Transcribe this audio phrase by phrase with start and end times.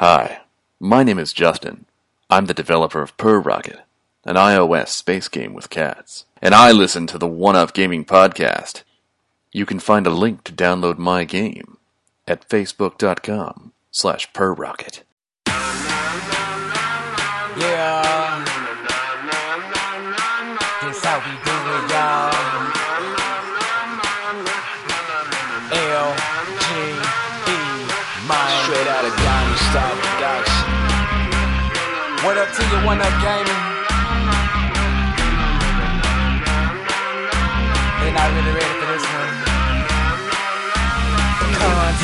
[0.00, 0.42] Hi,
[0.78, 1.84] my name is Justin.
[2.30, 3.80] I'm the developer of Purr Rocket,
[4.24, 6.24] an iOS space game with cats.
[6.40, 8.84] And I listen to the One Up Gaming podcast.
[9.50, 11.78] You can find a link to download my game
[12.28, 15.02] at facebook.com slash purrrocket.
[32.28, 33.46] What up to you, one up gaming?
[38.04, 39.32] They not really ready for this one.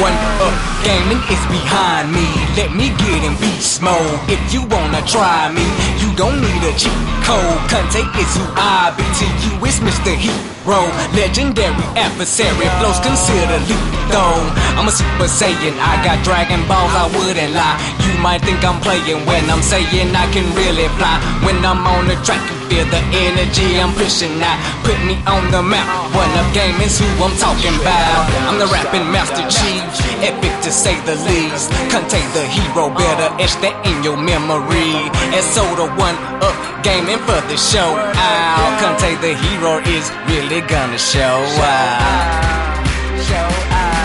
[0.00, 2.28] One up gaming is behind me.
[2.54, 4.20] Let me get in beast mode.
[4.28, 5.64] If you wanna try me,
[5.98, 6.94] you don't need a cheat
[7.24, 7.58] code.
[7.72, 9.52] Conte is who I be to you.
[9.64, 10.12] It's Mr.
[10.14, 10.84] Hero,
[11.16, 12.68] legendary adversary.
[12.78, 14.36] Flows consider lethal.
[14.76, 15.74] I'm a super saiyan.
[15.80, 16.92] I got Dragon Balls.
[16.92, 17.80] I wouldn't lie.
[18.04, 21.16] You might think I'm playing when I'm saying I can really fly.
[21.42, 24.60] When I'm on the track, you feel the energy I'm pushing out.
[24.84, 25.88] Put me on the map.
[26.12, 28.28] One up gaming's who I'm talking about.
[28.46, 29.80] I'm the rapping master chief,
[30.20, 31.70] epic to say the least.
[31.94, 34.90] Contain the hero, better etch that in your memory.
[35.30, 38.74] And so the one up gaming for the show out.
[38.82, 42.82] Contain the hero is really gonna show out.
[43.22, 44.02] Show out.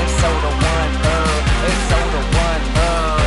[0.00, 3.24] And so the one up, and so the one up.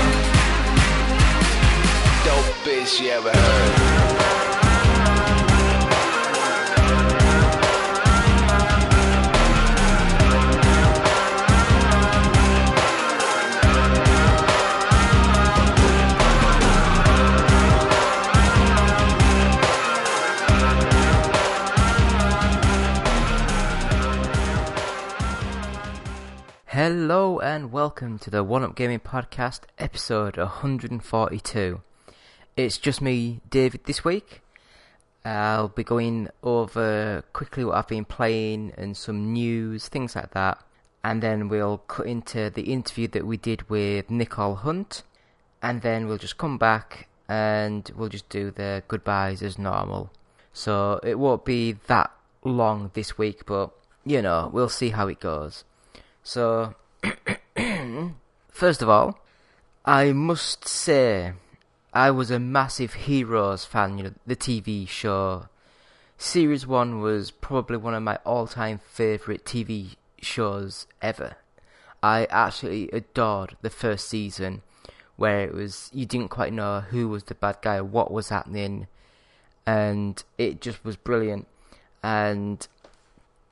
[3.00, 3.77] You ever heard.
[26.78, 31.82] Hello and welcome to the One Up Gaming Podcast, episode 142.
[32.56, 34.44] It's just me, David, this week.
[35.26, 40.64] I'll be going over quickly what I've been playing and some news, things like that.
[41.04, 45.02] And then we'll cut into the interview that we did with Nicoll Hunt.
[45.64, 50.12] And then we'll just come back and we'll just do the goodbyes as normal.
[50.54, 52.12] So it won't be that
[52.44, 53.72] long this week, but
[54.06, 55.64] you know, we'll see how it goes.
[56.28, 56.76] So,
[58.50, 59.18] first of all,
[59.86, 61.32] I must say
[61.94, 65.48] I was a massive Heroes fan, you know, the TV show.
[66.18, 71.38] Series 1 was probably one of my all-time favourite TV shows ever.
[72.04, 74.64] I absolutely adored the first season
[75.16, 78.88] where it was you didn't quite know who was the bad guy, what was happening,
[79.66, 81.48] and it just was brilliant.
[82.04, 82.68] And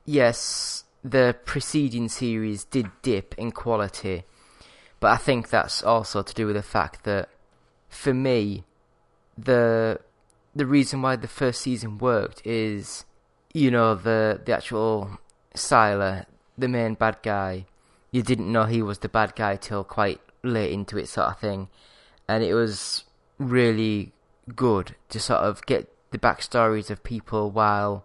[0.04, 4.24] yes, the preceding series did dip in quality,
[4.98, 7.28] but I think that's also to do with the fact that
[7.88, 8.64] for me,
[9.38, 10.00] the
[10.54, 13.04] the reason why the first season worked is,
[13.54, 15.18] you know, the the actual
[15.54, 16.26] Sylar,
[16.58, 17.66] the main bad guy.
[18.10, 21.38] You didn't know he was the bad guy till quite late into it, sort of
[21.38, 21.68] thing,
[22.26, 23.04] and it was
[23.38, 24.12] really
[24.54, 28.04] good to sort of get the backstories of people while,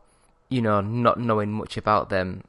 [0.49, 2.43] you know, not knowing much about them.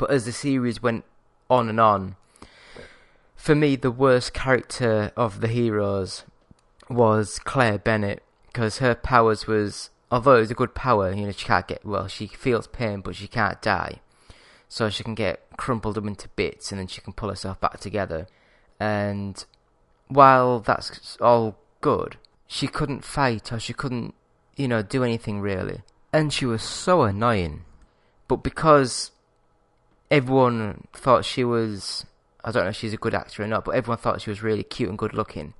[0.00, 1.04] But as the series went
[1.50, 2.16] on and on,
[3.36, 6.24] for me, the worst character of the heroes
[6.88, 11.32] was Claire Bennett because her powers was although it was a good power, you know,
[11.32, 14.00] she can't get well, she feels pain but she can't die.
[14.70, 17.78] So she can get crumpled up into bits and then she can pull herself back
[17.78, 18.26] together.
[18.80, 19.44] And
[20.08, 22.16] while that's all good,
[22.46, 24.14] she couldn't fight or she couldn't,
[24.56, 25.82] you know, do anything really.
[26.10, 27.64] And she was so annoying.
[28.28, 29.10] But because
[30.10, 32.04] everyone thought she was
[32.44, 34.42] I don't know if she's a good actor or not, but everyone thought she was
[34.42, 35.54] really cute and good looking.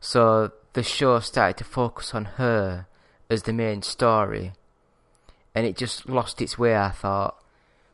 [0.00, 2.86] So the show started to focus on her
[3.28, 4.52] as the main story,
[5.54, 6.76] and it just lost its way.
[6.76, 7.36] I thought,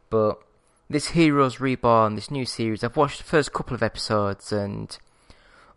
[0.09, 0.41] but
[0.89, 4.97] this Heroes Reborn, this new series, I've watched the first couple of episodes, and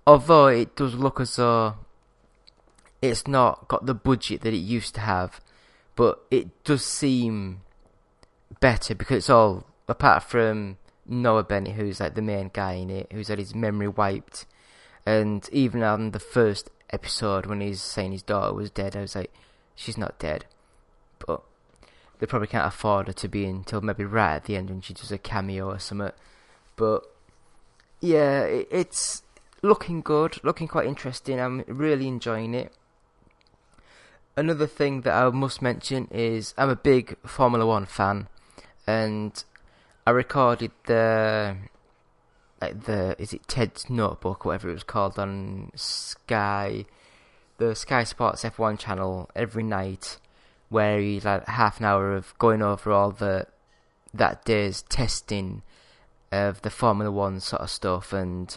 [0.05, 1.75] although it does look as though
[3.01, 5.41] it's not got the budget that it used to have,
[5.95, 7.61] but it does seem
[8.59, 13.11] better because it's all apart from Noah Bennett, who's like the main guy in it,
[13.11, 14.45] who's had his memory wiped,
[15.05, 19.15] and even on the first episode when he's saying his daughter was dead, I was
[19.15, 19.31] like,
[19.75, 20.45] she's not dead,
[21.25, 21.43] but
[22.19, 24.93] they probably can't afford her to be until maybe right at the end when she
[24.93, 26.11] does a cameo or something.
[26.75, 27.03] But
[27.99, 29.23] yeah, it's
[29.61, 31.39] looking good, looking quite interesting.
[31.39, 32.73] I'm really enjoying it.
[34.37, 38.27] Another thing that I must mention is I'm a big Formula One fan,
[38.85, 39.43] and
[40.07, 41.57] I recorded the
[42.61, 46.85] like the is it Ted's Notebook whatever it was called on Sky,
[47.57, 50.19] the Sky Sports F1 channel every night,
[50.69, 53.47] where he like half an hour of going over all the
[54.13, 55.63] that day's testing
[56.31, 58.55] of the Formula One sort of stuff, and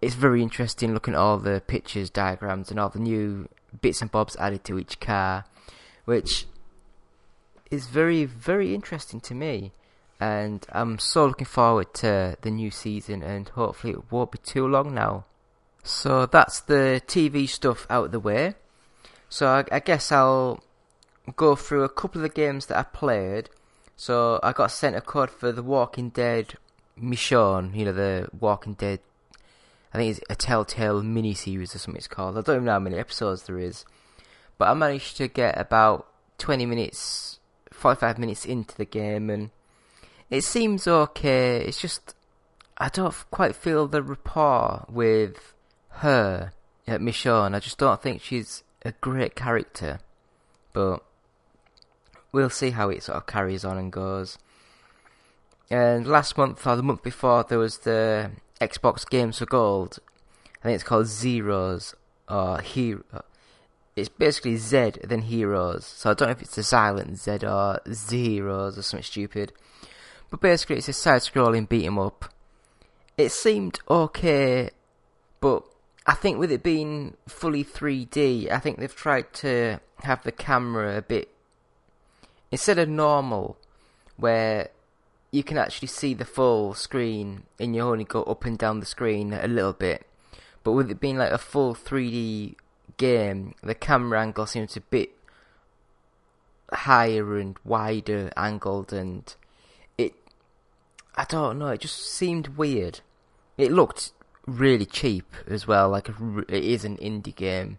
[0.00, 3.48] it's very interesting looking at all the pictures, diagrams, and all the new
[3.80, 5.44] bits and bobs added to each car,
[6.04, 6.46] which
[7.68, 9.72] is very very interesting to me
[10.22, 14.68] and I'm so looking forward to the new season, and hopefully it won't be too
[14.68, 15.24] long now.
[15.82, 18.54] So that's the TV stuff out of the way.
[19.28, 20.62] So I, I guess I'll
[21.34, 23.50] go through a couple of the games that I played.
[23.96, 26.54] So I got sent a code for The Walking Dead
[26.96, 29.00] Michonne, you know, the Walking Dead.
[29.92, 32.38] I think it's a Telltale mini series or something it's called.
[32.38, 33.84] I don't even know how many episodes there is.
[34.56, 36.06] But I managed to get about
[36.38, 37.40] 20 minutes,
[37.72, 39.50] 45 minutes into the game and
[40.32, 41.58] it seems okay.
[41.58, 42.14] It's just
[42.78, 45.52] I don't quite feel the rapport with
[46.00, 46.52] her
[46.86, 47.54] at Michonne.
[47.54, 50.00] I just don't think she's a great character,
[50.72, 51.04] but
[52.32, 54.38] we'll see how it sort of carries on and goes.
[55.70, 59.98] And last month or the month before, there was the Xbox Games for Gold.
[60.60, 61.94] I think it's called Zeros
[62.26, 63.24] or Hero.
[63.96, 65.84] It's basically Z then Heroes.
[65.84, 69.52] So I don't know if it's a silent Z or Zeros or something stupid.
[70.32, 72.32] But basically, it's a side-scrolling beat 'em up.
[73.18, 74.70] It seemed okay,
[75.42, 75.62] but
[76.06, 80.96] I think with it being fully 3D, I think they've tried to have the camera
[80.96, 81.28] a bit
[82.50, 83.58] instead of normal,
[84.16, 84.70] where
[85.30, 88.86] you can actually see the full screen and you only go up and down the
[88.86, 90.06] screen a little bit.
[90.64, 92.56] But with it being like a full 3D
[92.96, 95.10] game, the camera angle seems a bit
[96.72, 99.36] higher and wider angled and
[101.14, 101.68] I don't know.
[101.68, 103.00] It just seemed weird.
[103.58, 104.12] It looked
[104.46, 105.90] really cheap as well.
[105.90, 107.78] Like a, it is an indie game.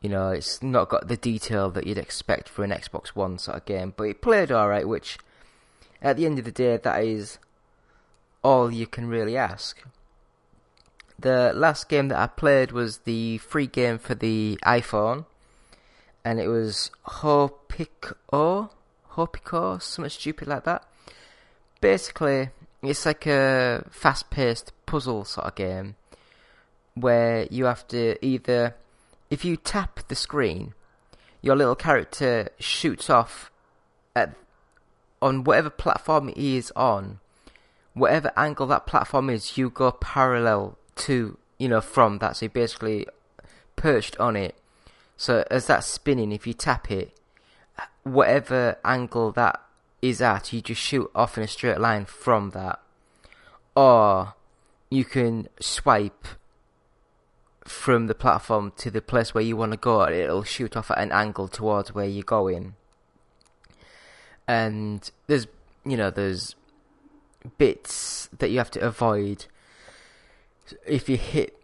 [0.00, 3.58] You know, it's not got the detail that you'd expect for an Xbox One sort
[3.58, 4.88] of game, but it played alright.
[4.88, 5.18] Which,
[6.00, 7.38] at the end of the day, that is
[8.42, 9.82] all you can really ask.
[11.18, 15.26] The last game that I played was the free game for the iPhone,
[16.24, 18.70] and it was Hopico,
[19.12, 20.86] Hopico, something stupid like that
[21.80, 22.50] basically,
[22.82, 25.96] it's like a fast-paced puzzle sort of game
[26.94, 28.74] where you have to either,
[29.30, 30.74] if you tap the screen,
[31.42, 33.50] your little character shoots off
[34.14, 34.34] at
[35.22, 37.20] on whatever platform he is on,
[37.94, 42.36] whatever angle that platform is, you go parallel to, you know, from that.
[42.36, 43.06] So basically
[43.76, 44.54] perched on it.
[45.16, 47.14] So as that's spinning, if you tap it,
[48.02, 49.60] whatever angle that
[50.02, 52.80] is at, you just shoot off in a straight line from that.
[53.76, 54.34] Or
[54.90, 56.26] you can swipe
[57.64, 60.90] from the platform to the place where you want to go, and it'll shoot off
[60.90, 62.74] at an angle towards where you're going.
[64.48, 65.46] And there's,
[65.84, 66.56] you know, there's
[67.58, 69.46] bits that you have to avoid.
[70.86, 71.56] If you hit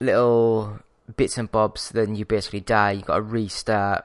[0.00, 0.80] little
[1.16, 2.92] bits and bobs, then you basically die.
[2.92, 4.04] You got to restart.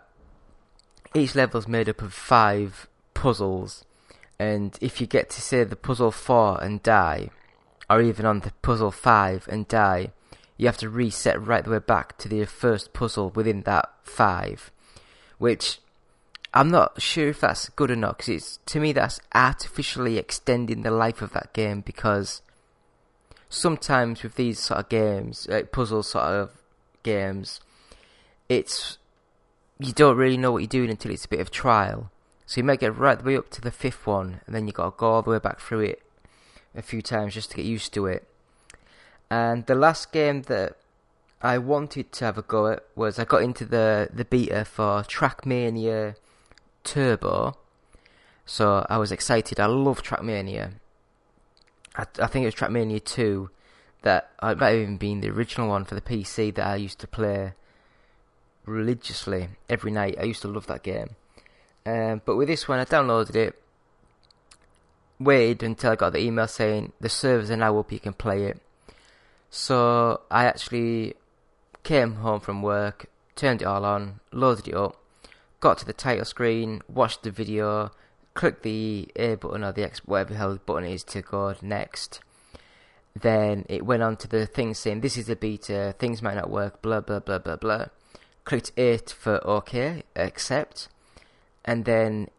[1.13, 2.88] Each level's made up of five
[3.23, 3.85] puzzles,
[4.37, 7.29] and if you get to say the puzzle 4 and die,
[7.89, 10.12] or even on the puzzle 5 and die,
[10.57, 14.71] you have to reset right the way back to the first puzzle within that 5.
[15.38, 15.79] Which
[16.53, 20.81] I'm not sure if that's good or not, because it's to me that's artificially extending
[20.81, 22.41] the life of that game because
[23.48, 26.62] sometimes with these sort of games, like puzzle sort of
[27.03, 27.62] games,
[28.50, 28.98] it's
[29.79, 32.09] you don't really know what you're doing until it's a bit of trial.
[32.53, 34.74] So you might get right the way up to the fifth one, and then you
[34.74, 36.03] got to go all the way back through it
[36.75, 38.27] a few times just to get used to it.
[39.27, 40.77] And the last game that
[41.41, 45.01] I wanted to have a go at was I got into the the beta for
[45.01, 46.15] Trackmania
[46.83, 47.57] Turbo.
[48.45, 49.60] So I was excited.
[49.60, 50.74] I love Trackmania.
[51.95, 53.50] I, I think it was Trackmania 2
[54.03, 56.75] that uh, it might have even been the original one for the PC that I
[56.75, 57.53] used to play
[58.67, 60.17] religiously every night.
[60.19, 61.15] I used to love that game.
[61.85, 63.61] Um, but with this one, I downloaded it,
[65.19, 68.45] waited until I got the email saying the servers are now up, you can play
[68.45, 68.61] it.
[69.49, 71.15] So I actually
[71.83, 74.95] came home from work, turned it all on, loaded it up,
[75.59, 77.91] got to the title screen, watched the video,
[78.33, 81.53] clicked the A button or the X, whatever the hell the button is to go
[81.61, 82.21] next.
[83.13, 86.49] Then it went on to the thing saying this is a beta, things might not
[86.49, 87.85] work, blah blah blah blah blah.
[88.45, 90.87] Clicked it for OK, accept
[91.65, 92.29] and then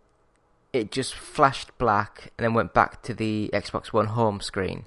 [0.73, 4.85] it just flashed black and then went back to the Xbox One home screen.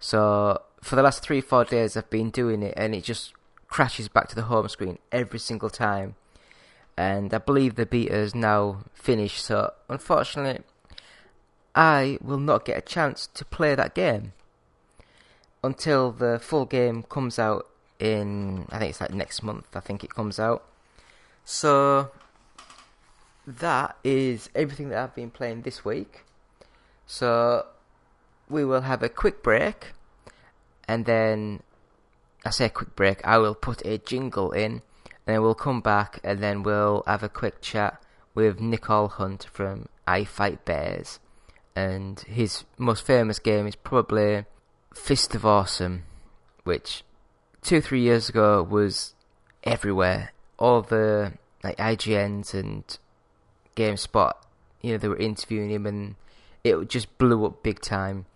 [0.00, 3.32] So for the last three four days, I've been doing it, and it just
[3.68, 6.14] crashes back to the home screen every single time.
[6.96, 10.64] And I believe the beta is now finished, so unfortunately,
[11.74, 14.32] I will not get a chance to play that game
[15.62, 19.66] until the full game comes out in I think it's like next month.
[19.74, 20.64] I think it comes out.
[21.44, 22.10] So
[23.48, 26.24] that is everything that I've been playing this week.
[27.06, 27.64] So
[28.48, 29.92] we will have a quick break,
[30.86, 31.62] and then
[32.44, 33.26] I say a quick break.
[33.26, 37.22] I will put a jingle in, and then we'll come back, and then we'll have
[37.22, 38.02] a quick chat
[38.34, 41.18] with Nicoll Hunt from I Fight Bears,
[41.74, 44.44] and his most famous game is probably
[44.94, 46.02] Fist of Awesome,
[46.64, 47.02] which
[47.62, 49.14] two three years ago was
[49.64, 50.32] everywhere.
[50.58, 51.32] All the
[51.64, 52.98] like IGNs and
[53.78, 54.32] GameSpot,
[54.82, 56.16] you know, they were interviewing him, and
[56.64, 58.26] it just blew up big time.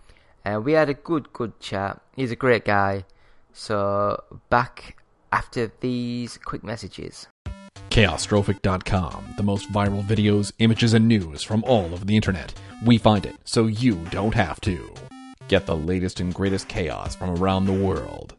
[0.44, 2.00] And we had a good good chat.
[2.14, 3.04] He's a great guy.
[3.52, 4.96] So back
[5.32, 7.26] after these quick messages.
[7.90, 12.54] Chaostrophic.com, the most viral videos, images, and news from all over the internet.
[12.84, 14.94] We find it so you don't have to.
[15.48, 18.34] Get the latest and greatest chaos from around the world.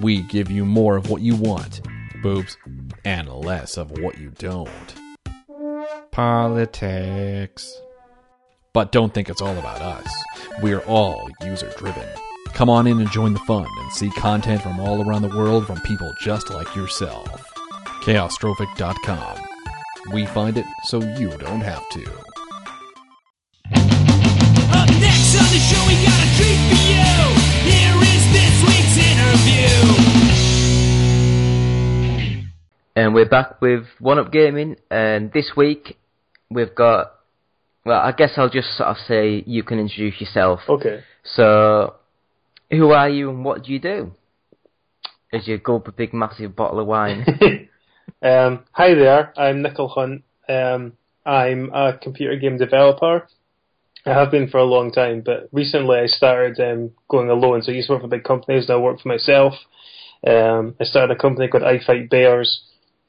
[0.00, 1.80] We give you more of what you want,
[2.22, 2.56] boobs,
[3.04, 4.94] and less of what you don't.
[6.12, 7.80] Politics.
[8.74, 10.06] But don't think it's all about us.
[10.60, 12.06] We're all user driven.
[12.52, 15.66] Come on in and join the fun and see content from all around the world
[15.66, 17.26] from people just like yourself.
[18.02, 19.38] Chaostrophic.com.
[20.12, 22.02] We find it so you don't have to.
[24.74, 27.08] Up next on the show, we got a treat for you.
[27.72, 29.80] Here is this week's interview.
[32.96, 35.96] And we're back with One Up Gaming, and this week
[36.54, 37.14] we've got.
[37.84, 40.60] Well, I guess I'll just sort of say you can introduce yourself.
[40.68, 41.00] Okay.
[41.24, 41.94] So,
[42.70, 44.12] who are you and what do you do?
[45.32, 47.24] As you gulp a big, massive bottle of wine.
[48.22, 50.22] um, hi there, I'm Nicoll Hunt.
[50.48, 50.92] Um,
[51.24, 53.26] I'm a computer game developer.
[54.04, 57.62] I have been for a long time, but recently I started um, going alone.
[57.62, 59.54] So I used to work for big companies, now I work for myself.
[60.26, 62.62] Um, I started a company called I Fight Bears,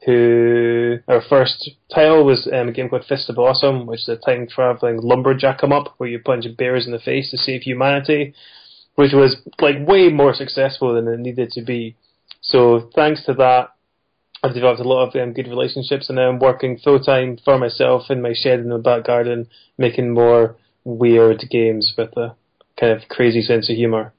[0.06, 4.18] who our first title was um, a game called Fist of Awesome, which is a
[4.18, 8.34] time traveling lumberjack 'em up where you punch bears in the face to save humanity,
[8.96, 11.96] which was like way more successful than it needed to be.
[12.42, 13.70] So thanks to that,
[14.44, 17.58] I've developed a lot of um, good relationships, and now I'm working full time for
[17.58, 22.36] myself in my shed in the back garden, making more weird games with a
[22.78, 24.12] kind of crazy sense of humor.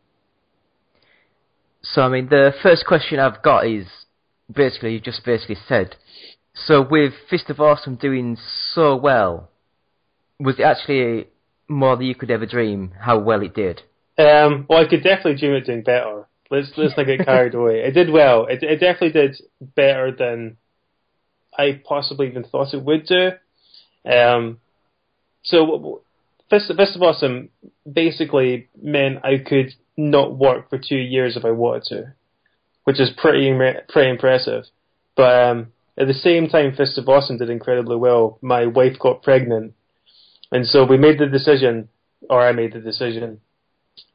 [1.82, 3.86] so, I mean, the first question I've got is
[4.52, 5.96] basically, you just basically said.
[6.54, 8.36] So, with Fist of Awesome doing
[8.72, 9.50] so well,
[10.38, 11.28] was it actually
[11.68, 13.82] more than you could ever dream how well it did?
[14.18, 16.26] Um, well, I could definitely dream it doing better.
[16.50, 17.80] Let's let's not get carried away.
[17.80, 18.46] It did well.
[18.46, 20.56] It it definitely did better than
[21.56, 23.30] I possibly even thought it would do.
[24.04, 24.58] Um,
[25.42, 26.02] so
[26.50, 27.48] Fist, Fist of Awesome
[27.90, 32.14] basically meant I could not work for two years if I wanted to,
[32.84, 33.52] which is pretty
[33.88, 34.64] pretty impressive.
[35.16, 38.38] But um, at the same time, Fist of Awesome did incredibly well.
[38.40, 39.74] My wife got pregnant,
[40.52, 41.88] and so we made the decision,
[42.30, 43.40] or I made the decision,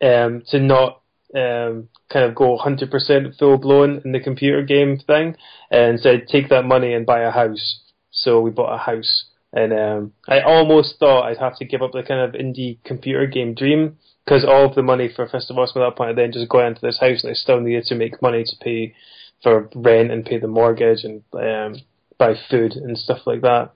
[0.02, 1.02] um, to not
[1.36, 5.36] um, kind of go 100% full blown in the computer game thing,
[5.72, 7.82] and said take that money and buy a house.
[8.12, 11.92] So we bought a house, and um, I almost thought I'd have to give up
[11.92, 13.98] the kind of indie computer game dream
[14.30, 17.00] because all of the money for Awesome at that point, then just go into this
[17.00, 18.94] house, and I still needed to make money to pay
[19.42, 21.82] for rent and pay the mortgage and um,
[22.20, 23.72] buy food and stuff like that.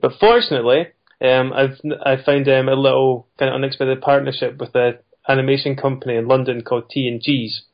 [0.00, 0.86] But fortunately,
[1.20, 4.94] um, I've I found um, a little kind of unexpected partnership with an
[5.28, 7.64] animation company in London called T and G's,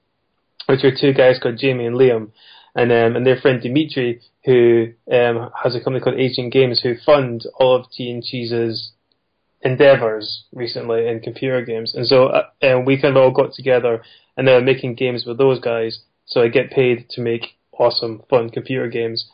[0.66, 2.32] which are two guys called Jamie and Liam,
[2.74, 6.96] and um, and their friend Dimitri, who um, has a company called Agent Games, who
[7.06, 8.90] fund all of T and G's
[9.64, 14.02] endeavors recently in computer games, and so uh, um, we kind of all got together
[14.36, 18.22] and now I'm making games with those guys, so I get paid to make awesome,
[18.28, 19.28] fun computer games.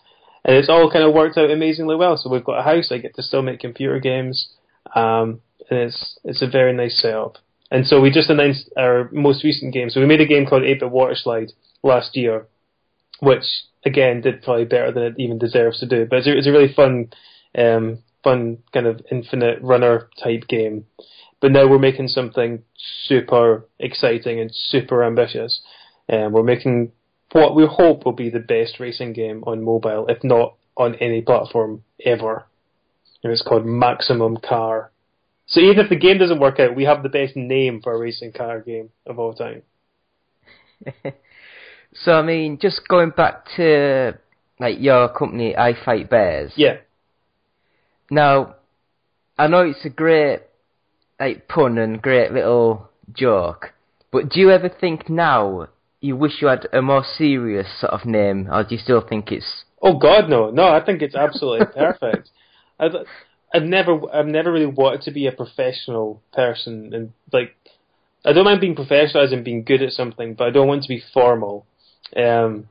[0.45, 2.17] And it's all kind of worked out amazingly well.
[2.17, 4.49] So we've got a house, I get to still make computer games,
[4.95, 7.37] um, and it's it's a very nice setup.
[7.71, 9.91] And so we just announced our most recent game.
[9.91, 11.53] So we made a game called 8-Bit Water Slide
[11.85, 12.49] last year,
[13.21, 13.45] which
[13.87, 16.05] again did probably better than it even deserves to do.
[16.05, 17.13] But it's a, it's a really fun,
[17.57, 20.87] um, fun kind of infinite runner type game.
[21.41, 25.61] But now we're making something super exciting and super ambitious.
[26.09, 26.93] And we're making
[27.33, 31.23] what we hope will be the best racing game on mobile, if not on any
[31.23, 32.47] platform ever.
[33.23, 34.91] and it's called Maximum Car.
[35.47, 37.99] So even if the game doesn't work out, we have the best name for a
[37.99, 39.63] racing car game of all time.
[41.95, 44.19] So I mean, just going back to
[44.59, 46.53] like your company, I Fight Bears.
[46.57, 46.79] Yeah.
[48.11, 48.57] Now,
[49.39, 50.41] I know it's a great
[51.19, 53.73] like pun and great little joke,
[54.11, 55.69] but do you ever think now
[56.01, 59.31] you wish you had a more serious sort of name, or do you still think
[59.31, 60.69] it's Oh God, no, no!
[60.69, 62.31] I think it's absolutely perfect.
[62.79, 62.93] I've,
[63.53, 67.57] I've never, I've never really wanted to be a professional person, and like,
[68.25, 70.83] I don't mind being professional as in being good at something, but I don't want
[70.83, 71.67] to be formal.
[72.17, 72.69] Um,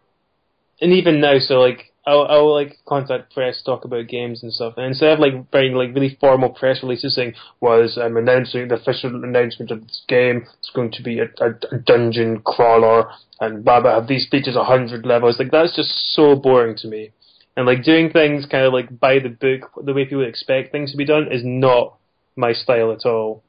[0.82, 4.76] and even now, so like, I'll, I'll like contact press, talk about games and stuff,
[4.78, 8.76] and instead of like writing like really formal press releases saying, "Was I'm announcing the
[8.76, 10.48] official announcement of this game.
[10.60, 13.96] It's going to be a, a, a dungeon crawler, and blah blah.
[14.00, 17.12] Have these features a hundred levels." Like that's just so boring to me.
[17.56, 20.92] And like doing things kind of like by the book, the way people expect things
[20.92, 21.98] to be done, is not
[22.36, 23.44] my style at all.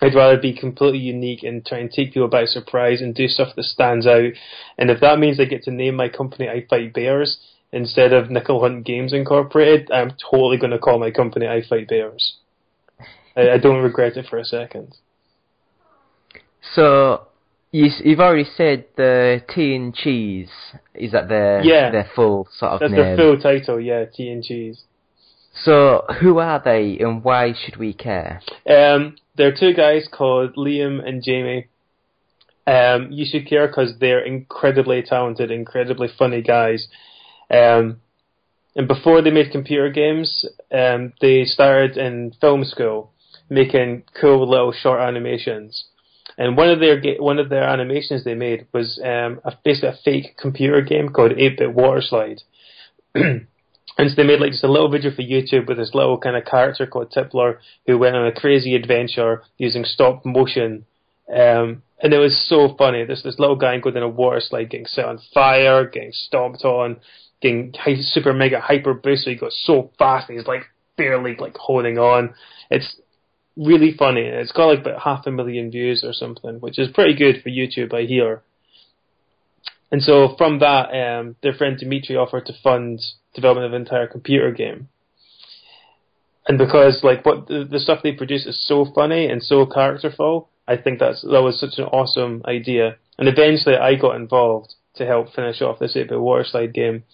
[0.00, 3.54] I'd rather be completely unique and try and take people by surprise and do stuff
[3.54, 4.32] that stands out.
[4.76, 7.38] And if that means I get to name my company I Fight Bears
[7.74, 11.88] instead of Nicoll Hunt Games Incorporated, I'm totally going to call my company I Fight
[11.88, 12.36] Bears.
[13.36, 14.96] I, I don't regret it for a second.
[16.74, 17.26] so?
[17.72, 20.48] You, you've already said the tea and cheese.
[20.94, 21.90] Is that their Yeah.
[21.90, 23.00] their full sort of That's name?
[23.02, 24.84] their full title, yeah, Tea and Cheese.
[25.64, 28.40] So who are they and why should we care?
[28.68, 31.66] Um, there are two guys called Liam and Jamie.
[32.64, 36.86] Um, you should care because they're incredibly talented, incredibly funny guys.
[37.54, 38.00] Um,
[38.76, 43.12] and before they made computer games, um, they started in film school,
[43.48, 45.84] making cool little short animations.
[46.36, 49.98] And one of their one of their animations they made was um, a, basically a
[50.04, 52.42] fake computer game called 8-Bit Water Slide.
[53.96, 56.36] And so they made like just a little video for YouTube with this little kind
[56.36, 60.86] of character called Tippler who went on a crazy adventure using stop motion.
[61.28, 63.04] Um, and it was so funny.
[63.04, 66.64] This this little guy going down a water slide, getting set on fire, getting stomped
[66.64, 66.96] on,
[68.00, 69.24] super mega hyper boost.
[69.24, 70.64] So he got so fast, and he's like
[70.96, 72.34] barely like holding on.
[72.70, 72.96] It's
[73.56, 74.22] really funny.
[74.22, 77.50] It's got like about half a million views or something, which is pretty good for
[77.50, 78.42] YouTube, I hear.
[79.90, 83.00] And so from that, um, their friend Dimitri offered to fund
[83.34, 84.88] development of an entire computer game.
[86.48, 90.48] And because like what the, the stuff they produce is so funny and so characterful,
[90.66, 92.96] I think that's that was such an awesome idea.
[93.18, 97.04] And eventually, I got involved to help finish off this 8-bit water slide game,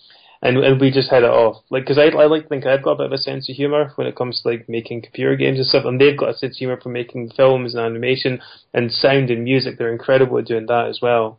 [0.43, 1.63] and and we just had it off.
[1.71, 3.57] Like because I I like to think I've got a bit of a sense of
[3.57, 6.37] humor when it comes to like making computer games and stuff, and they've got a
[6.37, 8.41] sense of humor for making films and animation
[8.73, 9.77] and sound and music.
[9.77, 11.39] They're incredible at doing that as well.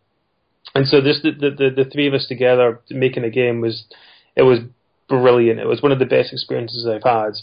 [0.76, 3.86] And so this the, the the three of us together making a game was
[4.36, 4.60] it was
[5.10, 5.60] brilliant.
[5.60, 7.34] It was one of the best experiences I've had.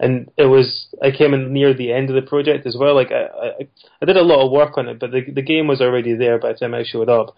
[0.00, 2.94] And it was I came in near the end of the project as well.
[2.94, 3.68] Like I I,
[4.00, 6.38] I did a lot of work on it, but the the game was already there
[6.38, 7.36] by the time I showed up.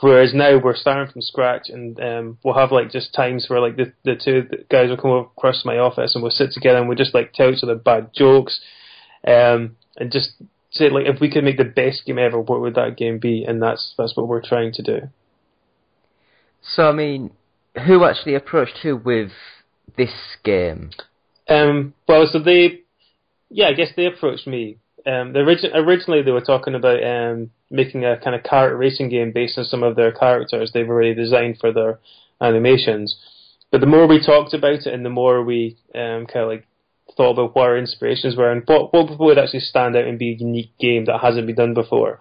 [0.00, 3.76] Whereas now we're starting from scratch, and um, we'll have like just times where like
[3.76, 6.88] the the two guys will come across to my office and we'll sit together and
[6.88, 8.60] we'll just like tell each other bad jokes,
[9.26, 10.30] um, and just
[10.70, 13.44] say like if we could make the best game ever, what would that game be?
[13.44, 15.00] And that's that's what we're trying to do.
[16.62, 17.30] So I mean,
[17.86, 19.32] who actually approached who with
[19.96, 20.90] this game?
[21.48, 22.80] Um, well, so they,
[23.48, 24.78] yeah, I guess they approached me.
[25.06, 29.08] Um, the origi- originally they were talking about um, making a kind of kart racing
[29.08, 31.98] game based on some of their characters they've already designed for their
[32.40, 33.16] animations.
[33.70, 36.66] But the more we talked about it, and the more we um, kind of like
[37.16, 40.32] thought about what our inspirations were and what what would actually stand out and be
[40.32, 42.18] a unique game that hasn't been done before,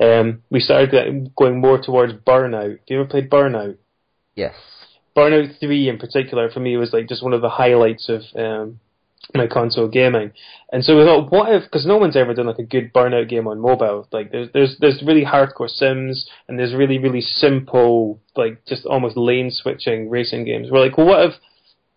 [0.00, 2.70] um, we started going more towards Burnout.
[2.70, 3.76] Have you ever played Burnout?
[4.34, 4.54] Yes.
[5.16, 8.80] Burnout 3 in particular for me was like just one of the highlights of um,
[9.34, 10.32] my console gaming.
[10.72, 13.28] And so we thought, what if, because no one's ever done like a good Burnout
[13.28, 14.08] game on mobile.
[14.12, 19.16] Like there's, there's, there's really hardcore sims and there's really, really simple, like just almost
[19.16, 20.68] lane switching racing games.
[20.70, 21.34] We're like, well what if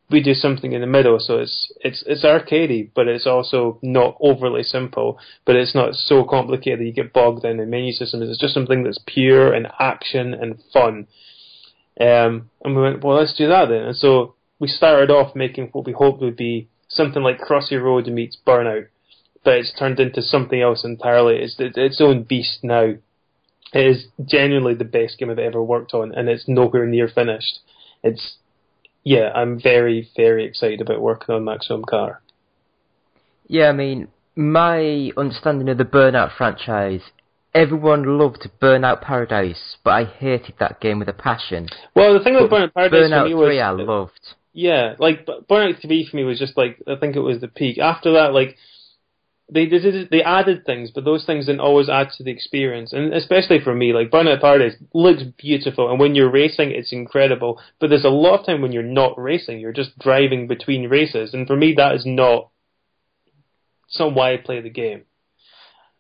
[0.10, 1.20] we do something in the middle?
[1.20, 6.24] So it's, it's, it's arcadey, but it's also not overly simple, but it's not so
[6.24, 8.30] complicated that you get bogged down in the menu systems.
[8.30, 11.08] It's just something that's pure and action and fun.
[12.00, 13.84] Um, and we went, well, let's do that then.
[13.84, 18.08] And so we started off making what we hoped would be something like Crossy Road
[18.08, 18.88] meets Burnout,
[19.44, 21.38] but it's turned into something else entirely.
[21.38, 22.94] It's it's own beast now.
[23.74, 27.60] It is genuinely the best game I've ever worked on, and it's nowhere near finished.
[28.04, 28.38] It's
[29.04, 32.22] yeah, I'm very very excited about working on Maximum Car.
[33.48, 37.02] Yeah, I mean, my understanding of the Burnout franchise,
[37.54, 41.68] everyone loved Burnout Paradise, but I hated that game with a passion.
[41.96, 44.36] Well, the thing with Burnout Paradise for Burnout me was 3 I loved.
[44.54, 47.80] Yeah, like Burnout TV for me was just like I think it was the peak.
[47.80, 48.56] After that, like
[49.52, 52.94] they they they added things, but those things didn't always add to the experience.
[52.94, 57.60] And especially for me, like Burnout Paradise looks beautiful, and when you're racing, it's incredible.
[57.80, 61.34] But there's a lot of time when you're not racing, you're just driving between races,
[61.34, 62.50] and for me, that is not.
[64.00, 65.04] Not why I play the game.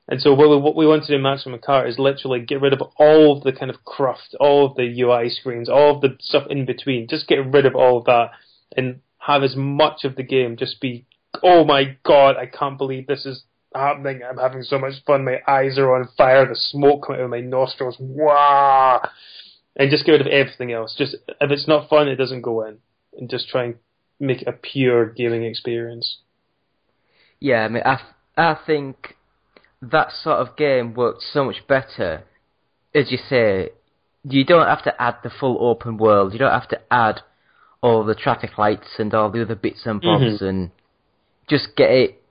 [0.07, 2.61] And so what we, what we want to do in Maximum Car is literally get
[2.61, 6.01] rid of all of the kind of cruft, all of the UI screens, all of
[6.01, 7.07] the stuff in between.
[7.07, 8.31] Just get rid of all of that
[8.75, 11.05] and have as much of the game just be,
[11.41, 14.21] oh my god, I can't believe this is happening.
[14.27, 15.23] I'm having so much fun.
[15.23, 16.47] My eyes are on fire.
[16.47, 17.95] The smoke coming out of my nostrils.
[17.99, 19.07] Wow.
[19.75, 20.95] And just get rid of everything else.
[20.97, 22.79] Just if it's not fun, it doesn't go in.
[23.17, 23.75] And just try and
[24.19, 26.19] make it a pure gaming experience.
[27.39, 27.99] Yeah, I mean, I,
[28.37, 29.15] I think
[29.91, 32.23] that sort of game worked so much better.
[32.95, 33.69] As you say,
[34.23, 36.33] you don't have to add the full open world.
[36.33, 37.21] You don't have to add
[37.81, 40.45] all the traffic lights and all the other bits and bobs, mm-hmm.
[40.45, 40.71] and
[41.49, 42.23] just get it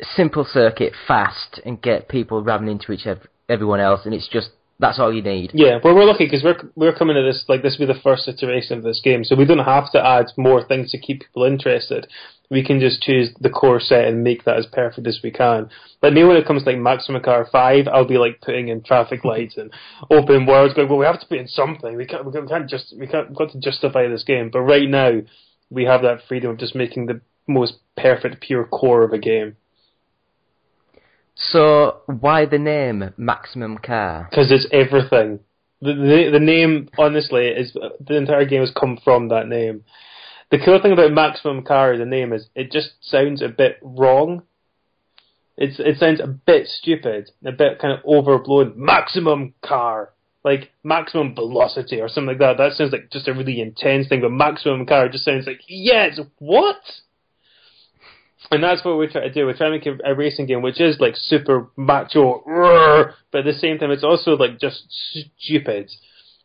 [0.00, 4.50] simple circuit fast and get people ramming into each ev- everyone else, and it's just
[4.80, 5.50] that's all you need.
[5.54, 8.00] Yeah, well, we're lucky because we're we're coming to this like this will be the
[8.00, 11.20] first iteration of this game, so we don't have to add more things to keep
[11.20, 12.06] people interested.
[12.50, 15.68] We can just choose the core set and make that as perfect as we can.
[16.00, 18.82] Like me, when it comes to like Maximum Car Five, I'll be like putting in
[18.82, 19.72] traffic lights and
[20.10, 20.74] open worlds.
[20.74, 21.96] Going, well, we have to put in something.
[21.96, 22.94] We can't, we can't just.
[22.96, 23.28] We can't.
[23.28, 24.48] We've got to justify this game.
[24.50, 25.20] But right now,
[25.70, 29.56] we have that freedom of just making the most perfect, pure core of a game.
[31.38, 34.28] So why the name Maximum Car?
[34.30, 35.40] because it's everything.
[35.80, 39.84] The, the the name, honestly, is the entire game has come from that name.
[40.50, 44.42] The cool thing about Maximum Car, the name is, it just sounds a bit wrong.
[45.56, 48.72] It's it sounds a bit stupid, a bit kind of overblown.
[48.76, 50.10] Maximum Car,
[50.44, 52.58] like maximum velocity or something like that.
[52.58, 54.20] That sounds like just a really intense thing.
[54.20, 56.76] But Maximum Car just sounds like yes, what?
[58.50, 59.44] And that's what we're trying to do.
[59.46, 63.40] We're trying to make a, a racing game which is like super macho, roar, but
[63.40, 64.84] at the same time it's also like just
[65.38, 65.90] stupid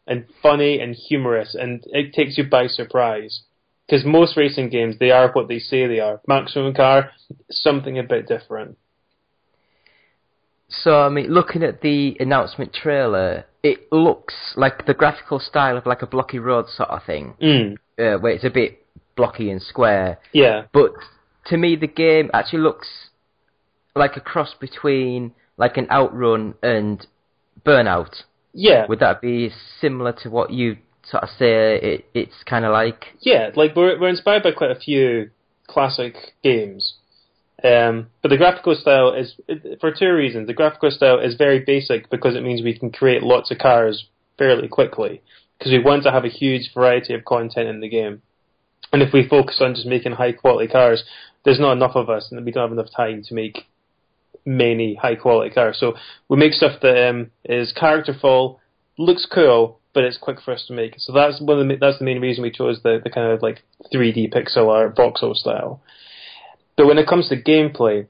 [0.06, 3.44] and funny and humorous, and it takes you by surprise.
[3.88, 6.20] Because most racing games, they are what they say they are.
[6.28, 7.12] Maximum Car,
[7.52, 8.78] something a bit different.
[10.70, 15.86] So I mean, looking at the announcement trailer, it looks like the graphical style of
[15.86, 17.74] like a blocky road sort of thing, Mm.
[18.00, 18.86] uh, where it's a bit
[19.16, 20.20] blocky and square.
[20.32, 20.63] Yeah.
[20.74, 20.92] But
[21.45, 22.88] to me, the game actually looks
[23.95, 27.06] like a cross between like an Outrun and
[27.65, 28.23] Burnout.
[28.53, 28.86] Yeah.
[28.88, 33.06] Would that be similar to what you sort of say it, it's kind of like?
[33.19, 35.32] Yeah, like we're we're inspired by quite a few
[35.67, 36.95] classic games,
[37.63, 39.36] um, but the graphical style is
[39.79, 40.47] for two reasons.
[40.47, 44.06] The graphical style is very basic because it means we can create lots of cars
[44.38, 45.21] fairly quickly
[45.58, 48.21] because we want to have a huge variety of content in the game.
[48.91, 51.03] And if we focus on just making high quality cars,
[51.45, 53.65] there's not enough of us, and we don't have enough time to make
[54.45, 55.77] many high quality cars.
[55.79, 55.95] So
[56.29, 58.60] we make stuff that um, is characterful,
[58.97, 60.95] looks cool, but it's quick for us to make.
[60.97, 63.41] So that's one of the, that's the main reason we chose the, the kind of
[63.41, 65.82] like 3D pixel art voxel style.
[66.75, 68.08] But when it comes to gameplay,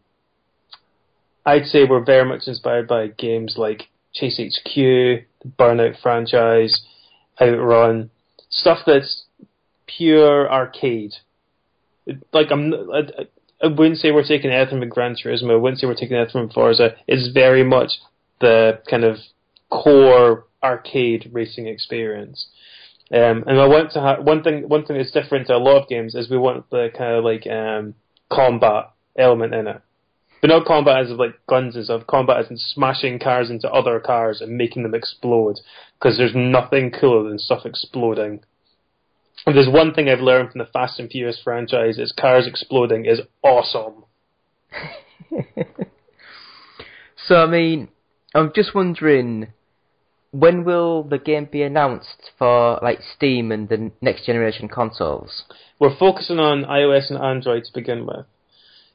[1.46, 5.26] I'd say we're very much inspired by games like Chase HQ, the
[5.60, 6.82] Burnout franchise,
[7.42, 8.10] Outrun,
[8.50, 9.26] stuff that's
[9.88, 11.14] pure arcade.
[12.32, 13.28] Like I'm, I,
[13.64, 15.52] I wouldn't say we're taking anything from Gran Turismo.
[15.52, 16.96] I wouldn't say we're taking anything from Forza.
[17.08, 17.92] It's very much
[18.42, 19.18] the kind of
[19.70, 22.48] core arcade racing experience.
[23.12, 24.68] Um, and I want to have one thing.
[24.68, 27.24] One thing that's different to a lot of games is we want the kind of
[27.24, 27.96] like um,
[28.32, 29.82] combat element in it,
[30.42, 32.08] but not combat as of like guns and stuff.
[32.08, 35.60] Combat as in smashing cars into other cars and making them explode.
[36.00, 38.44] Because there's nothing cooler than stuff exploding.
[39.46, 43.06] If there's one thing I've learned from the Fast and Furious franchise, is cars exploding
[43.06, 44.06] is awesome.
[47.28, 47.90] So I mean,
[48.36, 49.48] I'm just wondering,
[50.32, 55.44] when will the game be announced for like Steam and the next generation consoles?
[55.80, 58.26] We're focusing on iOS and Android to begin with.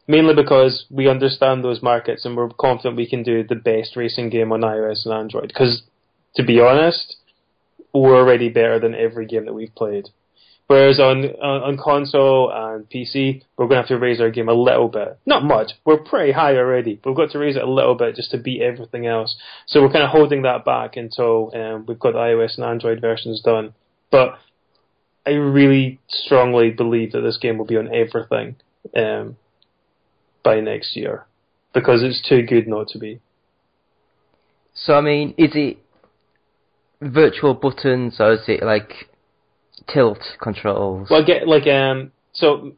[0.06, 4.30] Mainly because we understand those markets and we're confident we can do the best racing
[4.30, 5.48] game on iOS and Android.
[5.48, 5.82] Because,
[6.36, 7.16] to be honest,
[7.92, 10.08] we're already better than every game that we've played.
[10.68, 14.50] Whereas on, on on console and PC, we're going to have to raise our game
[14.50, 15.18] a little bit.
[15.24, 15.72] Not much.
[15.86, 18.38] We're pretty high already, but we've got to raise it a little bit just to
[18.38, 19.34] beat everything else.
[19.66, 23.00] So we're kind of holding that back until um, we've got the iOS and Android
[23.00, 23.72] versions done.
[24.10, 24.38] But
[25.24, 28.56] I really strongly believe that this game will be on everything
[28.94, 29.36] um,
[30.42, 31.24] by next year
[31.72, 33.20] because it's too good not to be.
[34.74, 35.78] So I mean, is it
[37.00, 39.07] virtual buttons or is it like
[39.86, 41.08] tilt controls.
[41.10, 42.12] Well, I get like um.
[42.32, 42.72] So